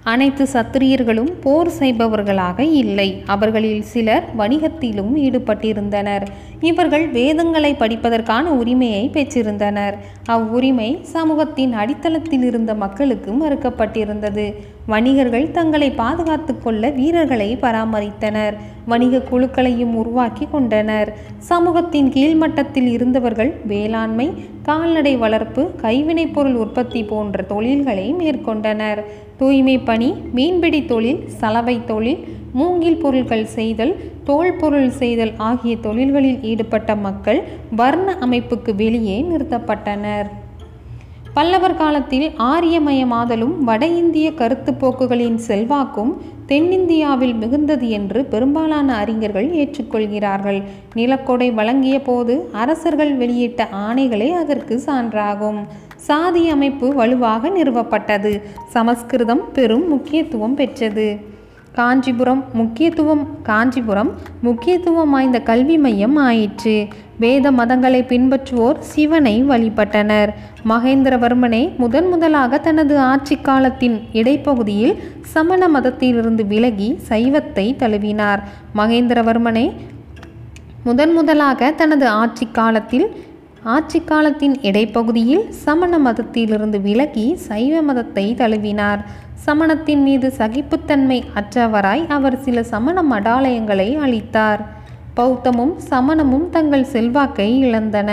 அனைத்து 0.03 0.49
சத்திரியர்களும் 0.53 1.33
போர் 1.41 1.71
செய்பவர்களாக 1.79 2.61
இல்லை. 2.61 3.23
அவர்களில் 3.27 3.83
சிலர் 3.83 4.25
வணிகத்திலும் 4.39 5.13
ஈடுபட்டிருந்தனர். 5.17 6.23
இவர்கள் 6.61 7.09
வேதங்களை 7.09 7.77
படிப்பதற்கான 7.79 8.41
உரிமையை 8.41 9.11
பெற்றிருந்தனர். 9.13 9.93
அவ்வுரிமை 10.27 10.99
சமூகத்தின் 11.03 11.75
அடித்தளத்தில் 11.75 12.43
இருந்த 12.43 12.75
மக்களுக்கு 12.75 13.33
மறுக்கப்பட்டிருந்தது. 13.33 14.55
வணிகர்கள் 14.87 15.51
தங்களை 15.51 15.91
பாதுகாத்து 15.91 16.59
கொள்ள 16.59 16.91
வீரர்களை 16.91 17.59
பராமரித்தனர். 17.61 18.57
வணிக 18.87 19.19
குழுக்களையும் 19.19 19.95
உருவாக்கி 19.95 20.49
கொண்டனர். 20.51 21.13
சமூகத்தின் 21.39 22.11
கீழ்மட்டத்தில் 22.11 22.91
இருந்தவர்கள் 22.91 23.55
வேளாண்மை 23.67 24.33
கால்நடை 24.63 25.17
வளர்ப்பு 25.17 25.71
கைவினைப்பொருள் 25.83 26.55
உற்பத்தி 26.55 27.05
போன்ற 27.05 27.43
தொழில்களை 27.43 28.15
மேற்கொண்டனர். 28.15 29.03
தூய்மை 29.41 29.79
பணி 29.89 30.09
மீன்பிடி 30.37 30.81
தொழில் 30.85 31.21
சலவை 31.41 31.77
தொழில் 31.91 32.21
மூங்கில் 32.59 33.01
பொருட்கள் 33.03 33.45
செய்தல் 33.57 33.93
தோல் 34.25 34.57
பொருள் 34.57 34.91
செய்தல் 35.01 35.33
ஆகிய 35.51 35.75
தொழில்களில் 35.77 36.43
ஈடுபட்ட 36.51 36.97
மக்கள் 37.07 37.41
வர்ண 37.81 38.17
அமைப்புக்கு 38.27 38.73
வெளியே 38.75 39.17
நிறுத்தப்பட்டனர். 39.31 40.29
பல்லவர் 41.35 41.77
காலத்தில் 41.81 42.27
ஆரியமயமாதலும் 42.53 43.55
வட 43.69 43.83
இந்திய 44.01 44.29
கருத்து 44.35 44.73
போக்குகளின் 44.75 45.39
செல்வாக்கும் 45.49 46.13
தென்னிந்தியாவில் 46.47 47.35
மிகுந்தது 47.35 47.89
என்று 47.99 48.21
பெரும்பாலான 48.25 48.89
அறிஞர்கள் 49.03 49.49
ஏற்றுக்கொள்கிறார்கள். 49.61 50.59
நிலக்கொடை 50.95 51.49
வழங்கிய 51.51 51.99
போது 52.03 52.35
அரசர்கள் 52.63 53.13
வெளியிட்ட 53.17 53.69
ஆணைகளே 53.87 54.31
அதற்கு 54.43 54.77
சான்றாகும். 54.87 55.61
சாதி 56.07 56.43
அமைப்பு 56.49 56.87
வலுவாக 56.95 57.49
நிறுவப்பட்டது. 57.49 58.33
சமஸ்கிருதம் 58.69 59.45
பெரும் 59.53 59.89
முக்கியத்துவம் 59.89 60.55
பெற்றது. 60.55 61.09
காஞ்சிபுரம் 61.73 62.45
முக்கியத்துவம் 62.53 63.23
காஞ்சிபுரம் 63.43 64.11
முக்கியத்துவம் 64.43 65.11
வாய்ந்த 65.11 65.39
கல்வி 65.41 65.77
மையம் 65.79 66.17
ஆயிற்று. 66.17 66.75
வேத 67.19 67.51
மதங்களை 67.51 68.01
பின்பற்றுவோர் 68.13 68.79
சிவனை 68.79 69.45
வழிபட்டனர். 69.45 70.31
மகேந்திரவர்மனே 70.69 71.63
முதன் 71.77 72.09
முதலாக 72.09 72.59
தனது 72.59 72.99
ஆட்சி 73.11 73.37
காலத்தின் 73.37 73.97
இடைப்பகுதியில் 74.13 74.95
சமண 75.35 75.69
மதத்திலிருந்து 75.69 76.45
விலகி 76.47 76.91
சைவத்தை 77.09 77.67
தழுவினார். 77.77 78.43
மகேந்திரவர்மனே 78.75 79.67
முதன் 80.85 81.13
முதலாக 81.13 81.71
தனது 81.71 82.07
ஆட்சி 82.09 82.47
காலத்தில் 82.53 83.09
ஆட்சி 83.65 83.99
காலத்தின் 84.01 84.55
இடைப்பகுதியில் 84.63 85.43
சமண 85.51 85.99
மதத்திலிருந்து 85.99 86.81
விலகி 86.81 87.37
சைவ 87.37 87.83
மதத்தை 87.83 88.35
தழுவினார். 88.35 89.01
சமணத்தின் 89.47 90.03
மீது 90.03 90.33
சகிப்புத்தன்மை 90.39 91.23
அற்றவராய் 91.35 92.05
அவர் 92.07 92.39
சில 92.39 92.63
சமண 92.63 93.03
மடாலயங்களை 93.03 93.89
அளித்தார் 94.05 94.63
பௌத்தமும் 95.17 95.75
சமணமும் 95.91 96.49
தங்கள் 96.51 96.85
செல்வாக்கை 96.85 97.59
இழந்தன. 97.59 98.11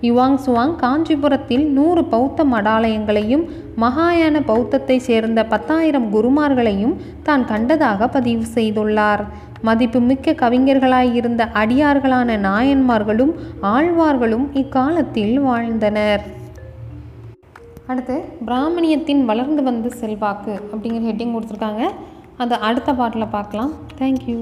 யுவாங் 0.00 0.38
சுவாங் 0.44 0.74
காஞ்சிபுரத்தில் 0.76 1.66
நூறு 1.68 2.04
பௌத்த 2.04 2.44
மடாலயங்களையும் 2.44 3.44
மகாயான 3.80 4.40
பௌத்தத்தை 4.46 4.96
சேர்ந்த 4.98 5.44
பத்தாயிரம் 5.44 6.08
குருமார்களையும் 6.14 6.96
தான் 7.22 7.44
கண்டதாக 7.44 8.08
பதிவு 8.08 8.46
செய்துள்ளார். 8.54 9.24
மதிப்புமிக்க 9.68 10.32
கவிஞர்களாயிருந்த 10.42 11.42
அடியார்களான 11.60 12.38
நாயன்மார்களும் 12.48 13.32
ஆழ்வார்களும் 13.74 14.46
இக்காலத்தில் 14.62 15.34
வாழ்ந்தனர். 15.48 16.24
அடுத்து 17.90 18.16
பிராமணியத்தின் 18.46 19.24
வளர்ந்து 19.30 19.62
வந்த 19.68 19.88
செல்வாக்கு 20.00 20.54
அப்படிங்கிற 20.72 21.04
ஹெட்டிங் 21.08 21.34
கொடுத்துருக்காங்க. 21.34 21.84
அதை 22.36 22.56
அடுத்த 22.68 22.90
பாட்டில் 23.00 23.34
பார்க்கலாம். 23.36 23.74
தேங்க்யூ 23.98 24.40